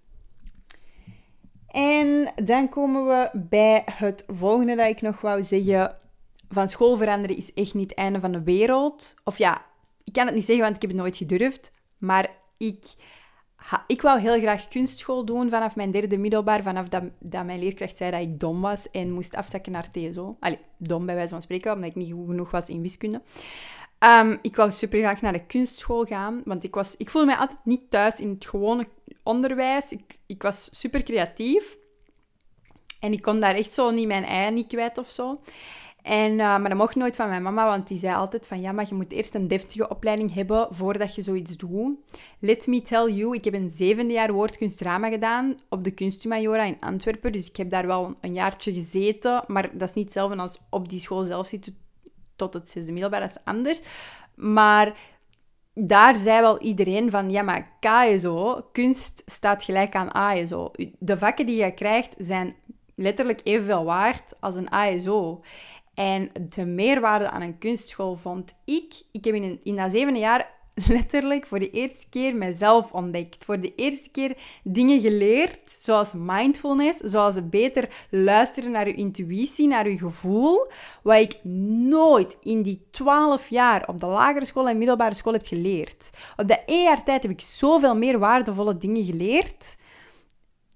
En 1.67 2.31
dan 2.43 2.69
komen 2.69 3.05
we 3.07 3.29
bij 3.33 3.83
het 3.85 4.23
volgende 4.27 4.75
dat 4.75 4.87
ik 4.87 5.01
nog 5.01 5.21
wou 5.21 5.43
zeggen. 5.43 5.97
Van 6.49 6.67
school 6.67 6.97
veranderen 6.97 7.37
is 7.37 7.53
echt 7.53 7.73
niet 7.73 7.89
het 7.89 7.99
einde 7.99 8.19
van 8.19 8.31
de 8.31 8.43
wereld. 8.43 9.15
Of 9.23 9.37
ja, 9.37 9.65
ik 10.03 10.13
kan 10.13 10.25
het 10.25 10.35
niet 10.35 10.45
zeggen, 10.45 10.63
want 10.63 10.75
ik 10.75 10.81
heb 10.81 10.91
het 10.91 10.99
nooit 10.99 11.17
gedurfd. 11.17 11.71
Maar 11.97 12.29
ik 12.57 12.93
ik 13.87 14.01
wou 14.01 14.19
heel 14.19 14.39
graag 14.39 14.67
kunstschool 14.67 15.25
doen 15.25 15.49
vanaf 15.49 15.75
mijn 15.75 15.91
derde 15.91 16.17
middelbaar, 16.17 16.63
vanaf 16.63 16.87
dat, 16.87 17.03
dat 17.19 17.45
mijn 17.45 17.59
leerkracht 17.59 17.97
zei 17.97 18.11
dat 18.11 18.21
ik 18.21 18.39
dom 18.39 18.61
was 18.61 18.91
en 18.91 19.11
moest 19.11 19.35
afzakken 19.35 19.71
naar 19.71 19.91
TSO. 19.91 20.37
Allee, 20.39 20.59
dom 20.77 21.05
bij 21.05 21.15
wijze 21.15 21.29
van 21.29 21.41
spreken, 21.41 21.73
omdat 21.73 21.89
ik 21.89 21.95
niet 21.95 22.11
goed 22.11 22.27
genoeg 22.27 22.51
was 22.51 22.69
in 22.69 22.81
wiskunde. 22.81 23.21
Um, 23.99 24.39
ik 24.41 24.55
wou 24.55 24.71
super 24.71 24.99
graag 24.99 25.21
naar 25.21 25.33
de 25.33 25.45
kunstschool 25.45 26.05
gaan, 26.05 26.41
want 26.45 26.63
ik, 26.63 26.75
was, 26.75 26.97
ik 26.97 27.09
voelde 27.09 27.27
mij 27.27 27.37
altijd 27.37 27.59
niet 27.63 27.89
thuis 27.89 28.19
in 28.19 28.29
het 28.29 28.45
gewone 28.45 28.87
onderwijs. 29.23 29.91
Ik, 29.91 30.19
ik 30.25 30.41
was 30.41 30.69
super 30.71 31.03
creatief 31.03 31.77
en 32.99 33.11
ik 33.11 33.21
kon 33.21 33.39
daar 33.39 33.55
echt 33.55 33.71
zo 33.71 33.91
niet 33.91 34.07
mijn 34.07 34.23
ei 34.23 34.51
niet 34.51 34.67
kwijt 34.67 34.97
of 34.97 35.09
zo. 35.09 35.41
En, 36.01 36.31
uh, 36.31 36.37
maar 36.37 36.69
dat 36.69 36.77
mocht 36.77 36.95
nooit 36.95 37.15
van 37.15 37.29
mijn 37.29 37.43
mama, 37.43 37.65
want 37.65 37.87
die 37.87 37.97
zei 37.97 38.15
altijd 38.15 38.47
van 38.47 38.61
ja, 38.61 38.71
maar 38.71 38.85
je 38.87 38.95
moet 38.95 39.11
eerst 39.11 39.35
een 39.35 39.47
deftige 39.47 39.89
opleiding 39.89 40.33
hebben 40.33 40.67
voordat 40.71 41.15
je 41.15 41.21
zoiets 41.21 41.57
doet. 41.57 41.97
Let 42.39 42.67
me 42.67 42.81
tell 42.81 43.11
you, 43.11 43.35
ik 43.35 43.43
heb 43.43 43.53
een 43.53 43.69
zevende 43.69 44.13
jaar 44.13 44.31
woordkunstdrama 44.31 45.09
gedaan 45.09 45.57
op 45.69 45.83
de 45.83 45.91
Kunsthumaniora 45.91 46.63
in 46.63 46.77
Antwerpen. 46.79 47.31
Dus 47.31 47.49
ik 47.49 47.55
heb 47.55 47.69
daar 47.69 47.87
wel 47.87 48.15
een 48.21 48.33
jaartje 48.33 48.73
gezeten, 48.73 49.43
maar 49.47 49.69
dat 49.77 49.89
is 49.89 49.95
niet 49.95 50.03
hetzelfde 50.03 50.37
als 50.37 50.61
op 50.69 50.89
die 50.89 50.99
school 50.99 51.23
zelf 51.23 51.47
zitten 51.47 51.77
tot 52.35 52.53
het 52.53 52.69
zesde 52.69 52.91
middelbaar, 52.91 53.19
dat 53.19 53.29
is 53.29 53.43
anders. 53.43 53.81
Maar 54.35 54.97
daar 55.73 56.15
zei 56.15 56.41
wel 56.41 56.59
iedereen 56.59 57.11
van, 57.11 57.29
ja, 57.31 57.41
maar 57.41 57.71
KSO, 57.79 58.65
kunst 58.71 59.23
staat 59.25 59.63
gelijk 59.63 59.95
aan 59.95 60.11
ASO. 60.11 60.71
De 60.99 61.17
vakken 61.17 61.45
die 61.45 61.63
je 61.63 61.73
krijgt 61.73 62.15
zijn 62.17 62.55
letterlijk 62.95 63.41
evenveel 63.43 63.83
waard 63.83 64.33
als 64.39 64.55
een 64.55 64.71
ASO. 64.71 65.41
En 65.99 66.29
de 66.49 66.65
meerwaarde 66.65 67.29
aan 67.29 67.41
een 67.41 67.57
kunstschool 67.57 68.15
vond 68.15 68.55
ik... 68.65 69.01
Ik 69.11 69.25
heb 69.25 69.35
in, 69.35 69.59
in 69.63 69.75
dat 69.75 69.91
zevende 69.91 70.19
jaar 70.19 70.49
letterlijk 70.87 71.45
voor 71.45 71.59
de 71.59 71.71
eerste 71.71 72.09
keer 72.09 72.35
mezelf 72.35 72.91
ontdekt. 72.91 73.45
Voor 73.45 73.59
de 73.59 73.75
eerste 73.75 74.09
keer 74.09 74.37
dingen 74.63 75.01
geleerd, 75.01 75.71
zoals 75.79 76.13
mindfulness, 76.15 76.99
zoals 76.99 77.49
beter 77.49 78.07
luisteren 78.09 78.71
naar 78.71 78.87
je 78.87 78.93
intuïtie, 78.93 79.67
naar 79.67 79.89
je 79.89 79.97
gevoel, 79.97 80.71
wat 81.03 81.19
ik 81.19 81.43
nooit 81.89 82.37
in 82.41 82.61
die 82.61 82.87
twaalf 82.91 83.49
jaar 83.49 83.87
op 83.87 83.99
de 83.99 84.05
lagere 84.05 84.45
school 84.45 84.69
en 84.69 84.77
middelbare 84.77 85.13
school 85.13 85.33
heb 85.33 85.45
geleerd. 85.45 86.09
Op 86.37 86.47
dat 86.47 86.61
één 86.65 86.83
jaar 86.83 87.03
tijd 87.03 87.21
heb 87.21 87.31
ik 87.31 87.41
zoveel 87.41 87.95
meer 87.95 88.19
waardevolle 88.19 88.77
dingen 88.77 89.05
geleerd 89.05 89.77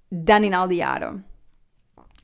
dan 0.10 0.44
in 0.44 0.54
al 0.54 0.68
die 0.68 0.78
jaren. 0.78 1.33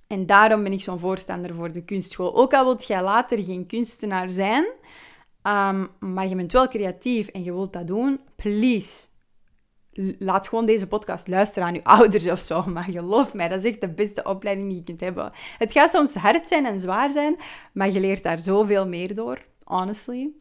En 0.09 0.25
daarom 0.25 0.63
ben 0.63 0.71
ik 0.71 0.81
zo'n 0.81 0.99
voorstander 0.99 1.55
voor 1.55 1.71
de 1.71 1.83
kunstschool. 1.83 2.35
Ook 2.35 2.53
al 2.53 2.63
wilt 2.63 2.87
jij 2.87 3.03
later 3.03 3.43
geen 3.43 3.65
kunstenaar 3.65 4.29
zijn, 4.29 4.65
um, 5.43 5.89
maar 5.99 6.27
je 6.27 6.35
bent 6.35 6.51
wel 6.51 6.67
creatief 6.67 7.27
en 7.27 7.43
je 7.43 7.53
wilt 7.53 7.73
dat 7.73 7.87
doen, 7.87 8.19
please. 8.35 9.07
Laat 10.17 10.47
gewoon 10.47 10.65
deze 10.65 10.87
podcast 10.87 11.27
luisteren 11.27 11.67
aan 11.67 11.73
je 11.73 11.83
ouders 11.97 12.27
of 12.27 12.39
zo. 12.39 12.63
Maar 12.63 12.83
geloof 12.83 13.33
mij, 13.33 13.47
dat 13.47 13.63
is 13.63 13.71
echt 13.71 13.81
de 13.81 13.93
beste 13.93 14.23
opleiding 14.23 14.67
die 14.67 14.77
je 14.77 14.83
kunt 14.83 14.99
hebben. 14.99 15.31
Het 15.57 15.71
gaat 15.71 15.91
soms 15.91 16.15
hard 16.15 16.47
zijn 16.47 16.65
en 16.65 16.79
zwaar 16.79 17.11
zijn, 17.11 17.35
maar 17.73 17.89
je 17.89 17.99
leert 17.99 18.23
daar 18.23 18.39
zoveel 18.39 18.87
meer 18.87 19.15
door, 19.15 19.45
honestly. 19.63 20.31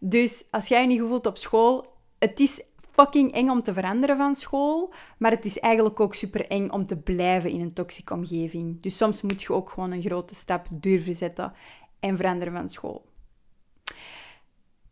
Dus 0.00 0.44
als 0.50 0.68
jij 0.68 0.80
je 0.80 0.86
niet 0.86 1.00
goed 1.00 1.08
voelt 1.08 1.26
op 1.26 1.38
school, 1.38 1.86
het 2.18 2.40
is 2.40 2.62
fucking 2.94 3.32
eng 3.32 3.48
om 3.48 3.62
te 3.62 3.72
veranderen 3.72 4.16
van 4.16 4.36
school, 4.36 4.92
maar 5.18 5.30
het 5.30 5.44
is 5.44 5.58
eigenlijk 5.58 6.00
ook 6.00 6.14
super 6.14 6.46
eng 6.46 6.70
om 6.70 6.86
te 6.86 6.96
blijven 6.96 7.50
in 7.50 7.60
een 7.60 7.72
toxische 7.72 8.14
omgeving. 8.14 8.82
Dus 8.82 8.96
soms 8.96 9.22
moet 9.22 9.42
je 9.42 9.52
ook 9.52 9.70
gewoon 9.70 9.90
een 9.90 10.02
grote 10.02 10.34
stap 10.34 10.66
durven 10.70 11.16
zetten 11.16 11.52
en 12.00 12.16
veranderen 12.16 12.52
van 12.52 12.68
school. 12.68 13.04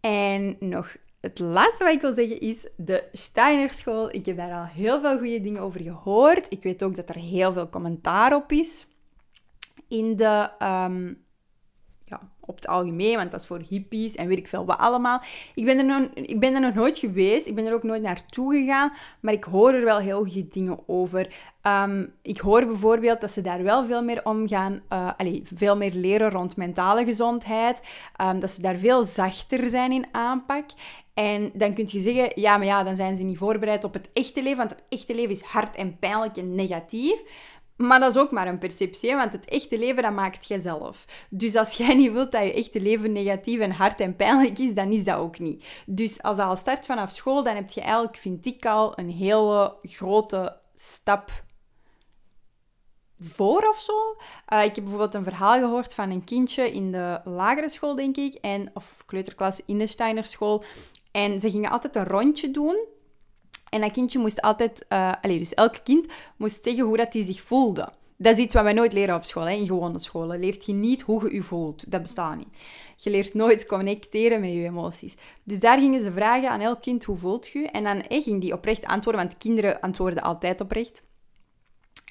En 0.00 0.56
nog 0.60 0.96
het 1.20 1.38
laatste 1.38 1.84
wat 1.84 1.92
ik 1.92 2.00
wil 2.00 2.14
zeggen 2.14 2.40
is 2.40 2.66
de 2.76 3.08
Steinerschool. 3.12 4.14
Ik 4.14 4.26
heb 4.26 4.36
daar 4.36 4.52
al 4.52 4.64
heel 4.64 5.00
veel 5.00 5.18
goede 5.18 5.40
dingen 5.40 5.60
over 5.60 5.80
gehoord. 5.80 6.46
Ik 6.52 6.62
weet 6.62 6.82
ook 6.82 6.96
dat 6.96 7.08
er 7.08 7.18
heel 7.18 7.52
veel 7.52 7.68
commentaar 7.68 8.34
op 8.34 8.52
is 8.52 8.86
in 9.88 10.16
de 10.16 10.50
ehm, 10.58 11.14
op 12.46 12.54
het 12.54 12.66
algemeen, 12.66 13.16
want 13.16 13.30
dat 13.30 13.40
is 13.40 13.46
voor 13.46 13.62
hippies 13.68 14.14
en 14.14 14.28
weet 14.28 14.38
ik 14.38 14.48
veel 14.48 14.64
wat 14.64 14.78
allemaal. 14.78 15.22
Ik 15.54 15.64
ben, 15.64 15.78
er 15.78 15.84
nog, 15.84 16.08
ik 16.14 16.40
ben 16.40 16.54
er 16.54 16.60
nog 16.60 16.74
nooit 16.74 16.98
geweest, 16.98 17.46
ik 17.46 17.54
ben 17.54 17.66
er 17.66 17.74
ook 17.74 17.82
nooit 17.82 18.02
naartoe 18.02 18.52
gegaan, 18.52 18.92
maar 19.20 19.32
ik 19.32 19.44
hoor 19.44 19.72
er 19.72 19.84
wel 19.84 19.98
heel 19.98 20.22
goede 20.22 20.48
dingen 20.48 20.78
over. 20.86 21.34
Ehm, 21.62 22.06
ik 22.22 22.38
hoor 22.38 22.66
bijvoorbeeld 22.66 23.20
dat 23.20 23.30
ze 23.30 23.40
daar 23.40 23.62
wel 23.62 23.86
veel 23.86 24.02
meer 24.02 24.24
omgaan, 24.24 24.82
uh, 24.92 25.10
allez, 25.16 25.40
veel 25.54 25.76
meer 25.76 25.92
leren 25.94 26.30
rond 26.30 26.56
mentale 26.56 27.04
gezondheid, 27.04 27.80
um, 28.20 28.40
dat 28.40 28.50
ze 28.50 28.62
daar 28.62 28.76
veel 28.76 29.04
zachter 29.04 29.68
zijn 29.68 29.92
in 29.92 30.06
aanpak. 30.12 30.64
En 31.14 31.50
dan 31.54 31.74
kun 31.74 31.88
je 31.88 32.00
zeggen, 32.00 32.32
ja, 32.34 32.56
maar 32.56 32.66
ja, 32.66 32.82
dan 32.82 32.96
zijn 32.96 33.16
ze 33.16 33.22
niet 33.22 33.38
voorbereid 33.38 33.84
op 33.84 33.92
het 33.92 34.08
echte 34.12 34.42
leven, 34.42 34.58
want 34.58 34.70
het 34.70 34.82
echte 34.88 35.14
leven 35.14 35.30
is 35.30 35.42
hard 35.42 35.76
en 35.76 35.98
pijnlijk 35.98 36.36
en 36.36 36.54
negatief. 36.54 37.22
Maar 37.76 38.00
dat 38.00 38.14
is 38.14 38.20
ook 38.20 38.30
maar 38.30 38.46
een 38.46 38.58
perceptie, 38.58 39.14
want 39.16 39.32
het 39.32 39.48
echte 39.48 39.78
leven, 39.78 40.02
dat 40.02 40.12
maakt 40.12 40.48
jij 40.48 40.58
zelf. 40.58 41.04
Dus 41.30 41.56
als 41.56 41.72
jij 41.72 41.94
niet 41.94 42.12
wilt 42.12 42.32
dat 42.32 42.42
je 42.42 42.52
echte 42.52 42.80
leven 42.80 43.12
negatief 43.12 43.60
en 43.60 43.70
hard 43.70 44.00
en 44.00 44.16
pijnlijk 44.16 44.58
is, 44.58 44.74
dan 44.74 44.92
is 44.92 45.04
dat 45.04 45.16
ook 45.16 45.38
niet. 45.38 45.82
Dus 45.86 46.22
als 46.22 46.36
dat 46.36 46.46
al 46.46 46.56
start 46.56 46.86
vanaf 46.86 47.10
school, 47.10 47.42
dan 47.42 47.54
heb 47.54 47.70
je 47.70 47.80
eigenlijk, 47.80 48.16
vind 48.16 48.46
ik 48.46 48.66
al, 48.66 48.98
een 48.98 49.10
hele 49.10 49.76
grote 49.82 50.56
stap 50.74 51.44
voor 53.18 53.68
of 53.68 53.80
zo. 53.80 54.16
Uh, 54.52 54.64
ik 54.64 54.74
heb 54.74 54.84
bijvoorbeeld 54.84 55.14
een 55.14 55.24
verhaal 55.24 55.58
gehoord 55.58 55.94
van 55.94 56.10
een 56.10 56.24
kindje 56.24 56.72
in 56.72 56.92
de 56.92 57.20
lagere 57.24 57.68
school, 57.68 57.94
denk 57.94 58.16
ik, 58.16 58.34
en, 58.34 58.70
of 58.74 59.02
kleuterklas 59.06 59.60
in 59.66 59.78
de 59.78 59.86
Steinerschool. 59.86 60.64
En 61.10 61.40
ze 61.40 61.50
gingen 61.50 61.70
altijd 61.70 61.96
een 61.96 62.06
rondje 62.06 62.50
doen 62.50 62.76
en 63.72 63.80
dat 63.80 63.92
kindje 63.92 64.18
moest 64.18 64.40
altijd, 64.40 64.86
uh, 64.88 65.12
allez, 65.20 65.38
dus 65.38 65.54
elk 65.54 65.76
kind 65.84 66.06
moest 66.36 66.64
zeggen 66.64 66.84
hoe 66.84 66.96
dat 66.96 67.12
hij 67.12 67.22
zich 67.22 67.40
voelde. 67.40 67.88
Dat 68.16 68.38
is 68.38 68.44
iets 68.44 68.54
wat 68.54 68.62
wij 68.62 68.72
nooit 68.72 68.92
leren 68.92 69.14
op 69.14 69.24
school, 69.24 69.44
hè. 69.44 69.54
in 69.54 69.66
gewone 69.66 69.98
scholen. 69.98 70.40
Leert 70.40 70.66
je 70.66 70.72
niet 70.72 71.02
hoe 71.02 71.24
je 71.24 71.34
je 71.34 71.42
voelt. 71.42 71.90
Dat 71.90 72.02
bestaat 72.02 72.36
niet. 72.36 72.48
Je 72.96 73.10
leert 73.10 73.34
nooit 73.34 73.66
connecteren 73.66 74.40
met 74.40 74.50
je 74.50 74.64
emoties. 74.64 75.14
Dus 75.44 75.60
daar 75.60 75.78
gingen 75.78 76.02
ze 76.02 76.12
vragen 76.12 76.50
aan 76.50 76.60
elk 76.60 76.80
kind, 76.80 77.04
hoe 77.04 77.16
voelt 77.16 77.48
je? 77.48 77.68
En 77.68 77.84
dan 77.84 78.00
eh, 78.00 78.22
ging 78.22 78.40
die 78.40 78.52
oprecht 78.52 78.84
antwoorden, 78.84 79.22
want 79.22 79.36
kinderen 79.38 79.80
antwoorden 79.80 80.22
altijd 80.22 80.60
oprecht. 80.60 81.02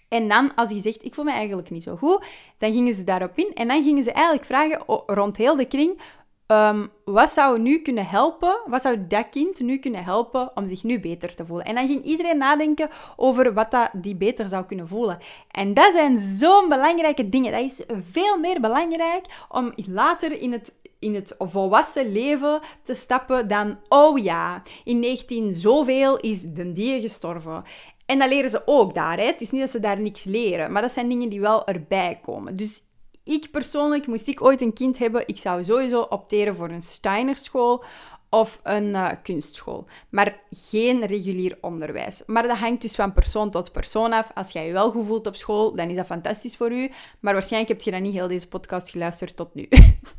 En 0.07 0.27
dan, 0.27 0.55
als 0.55 0.71
hij 0.71 0.81
zegt, 0.81 1.03
ik 1.03 1.13
voel 1.13 1.25
me 1.25 1.31
eigenlijk 1.31 1.69
niet 1.69 1.83
zo 1.83 1.95
goed, 1.95 2.25
dan 2.57 2.71
gingen 2.71 2.93
ze 2.93 3.03
daarop 3.03 3.37
in. 3.37 3.51
En 3.53 3.67
dan 3.67 3.83
gingen 3.83 4.03
ze 4.03 4.11
eigenlijk 4.11 4.45
vragen 4.45 4.83
rond 5.05 5.37
heel 5.37 5.55
de 5.55 5.65
kring, 5.65 6.01
Um, 6.51 6.91
wat 7.05 7.29
zou 7.29 7.59
nu 7.59 7.77
kunnen 7.77 8.07
helpen? 8.07 8.59
Wat 8.65 8.81
zou 8.81 9.07
dat 9.07 9.29
kind 9.29 9.59
nu 9.59 9.77
kunnen 9.77 10.03
helpen 10.03 10.51
om 10.55 10.67
zich 10.67 10.83
nu 10.83 10.99
beter 10.99 11.35
te 11.35 11.45
voelen? 11.45 11.65
En 11.65 11.75
dan 11.75 11.87
ging 11.87 12.03
iedereen 12.03 12.37
nadenken 12.37 12.89
over 13.15 13.53
wat 13.53 13.71
dat 13.71 13.89
die 13.93 14.15
beter 14.15 14.47
zou 14.47 14.65
kunnen 14.65 14.87
voelen. 14.87 15.17
En 15.51 15.73
dat 15.73 15.91
zijn 15.93 16.19
zo'n 16.19 16.69
belangrijke 16.69 17.29
dingen. 17.29 17.51
Dat 17.51 17.61
is 17.61 17.81
veel 18.11 18.37
meer 18.39 18.61
belangrijk 18.61 19.25
om 19.49 19.73
later 19.75 20.41
in 20.41 20.51
het, 20.51 20.73
in 20.99 21.15
het 21.15 21.35
volwassen 21.39 22.11
leven 22.11 22.59
te 22.83 22.93
stappen 22.93 23.47
dan, 23.47 23.77
oh 23.89 24.17
ja, 24.17 24.61
in 24.83 24.99
19 24.99 25.53
zoveel 25.53 26.17
is 26.17 26.41
de 26.41 26.71
die 26.71 27.01
gestorven. 27.01 27.63
En 28.05 28.19
dat 28.19 28.29
leren 28.29 28.49
ze 28.49 28.61
ook 28.65 28.93
daar. 28.93 29.17
Hè? 29.17 29.25
Het 29.25 29.41
is 29.41 29.51
niet 29.51 29.61
dat 29.61 29.69
ze 29.69 29.79
daar 29.79 29.99
niks 29.99 30.23
leren, 30.23 30.71
maar 30.71 30.81
dat 30.81 30.91
zijn 30.91 31.09
dingen 31.09 31.29
die 31.29 31.41
wel 31.41 31.65
erbij 31.65 32.19
komen. 32.21 32.55
Dus 32.55 32.83
ik 33.23 33.51
persoonlijk, 33.51 34.07
moest 34.07 34.27
ik 34.27 34.41
ooit 34.41 34.61
een 34.61 34.73
kind 34.73 34.97
hebben, 34.97 35.27
ik 35.27 35.37
zou 35.37 35.63
sowieso 35.63 36.01
opteren 36.01 36.55
voor 36.55 36.69
een 36.69 36.81
Steinerschool 36.81 37.83
of 38.29 38.59
een 38.63 38.87
uh, 38.87 39.09
kunstschool. 39.23 39.85
Maar 40.09 40.41
geen 40.49 41.05
regulier 41.05 41.57
onderwijs. 41.61 42.23
Maar 42.25 42.47
dat 42.47 42.57
hangt 42.57 42.81
dus 42.81 42.95
van 42.95 43.13
persoon 43.13 43.49
tot 43.49 43.71
persoon 43.71 44.13
af. 44.13 44.31
Als 44.33 44.51
jij 44.51 44.67
je 44.67 44.73
wel 44.73 44.91
goed 44.91 45.05
voelt 45.05 45.27
op 45.27 45.35
school, 45.35 45.75
dan 45.75 45.89
is 45.89 45.95
dat 45.95 46.05
fantastisch 46.05 46.55
voor 46.55 46.71
u. 46.71 46.91
Maar 47.19 47.33
waarschijnlijk 47.33 47.71
heb 47.71 47.81
je 47.81 47.91
dan 47.91 48.01
niet 48.01 48.13
heel 48.13 48.27
deze 48.27 48.47
podcast 48.47 48.89
geluisterd 48.89 49.35
tot 49.35 49.55
nu. 49.55 49.67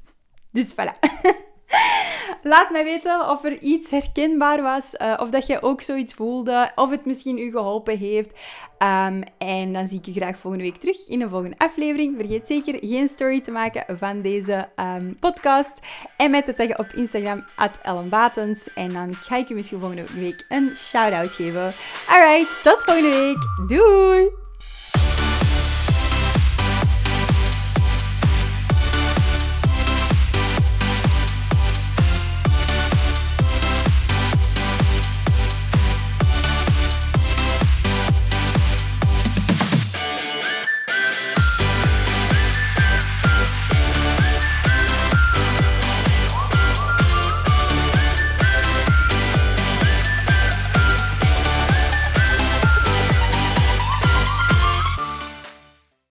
dus 0.52 0.74
voilà. 0.74 0.98
Laat 2.42 2.70
mij 2.70 2.84
weten 2.84 3.30
of 3.30 3.44
er 3.44 3.58
iets 3.60 3.90
herkenbaar 3.90 4.62
was, 4.62 4.94
uh, 5.02 5.14
of 5.20 5.30
dat 5.30 5.46
je 5.46 5.62
ook 5.62 5.80
zoiets 5.80 6.14
voelde, 6.14 6.70
of 6.74 6.90
het 6.90 7.04
misschien 7.04 7.38
u 7.38 7.50
geholpen 7.50 7.98
heeft. 7.98 8.30
Um, 8.78 9.22
en 9.38 9.72
dan 9.72 9.88
zie 9.88 9.98
ik 9.98 10.06
je 10.06 10.12
graag 10.12 10.38
volgende 10.38 10.64
week 10.64 10.76
terug 10.76 11.08
in 11.08 11.20
een 11.20 11.28
volgende 11.28 11.58
aflevering. 11.58 12.14
Vergeet 12.18 12.46
zeker 12.46 12.78
geen 12.80 13.08
story 13.08 13.40
te 13.40 13.50
maken 13.50 13.98
van 13.98 14.22
deze 14.22 14.68
um, 14.76 15.16
podcast. 15.20 15.78
En 16.16 16.30
met 16.30 16.44
te 16.44 16.54
taggen 16.54 16.78
op 16.78 16.92
Instagram, 16.92 17.44
at 17.56 18.08
Batens. 18.08 18.72
En 18.74 18.92
dan 18.92 19.14
ga 19.14 19.36
ik 19.36 19.48
je 19.48 19.54
misschien 19.54 19.80
volgende 19.80 20.04
week 20.14 20.44
een 20.48 20.76
shout-out 20.76 21.30
geven. 21.30 21.72
Alright, 22.08 22.62
tot 22.62 22.84
volgende 22.84 23.16
week. 23.16 23.68
Doei! 23.68 24.41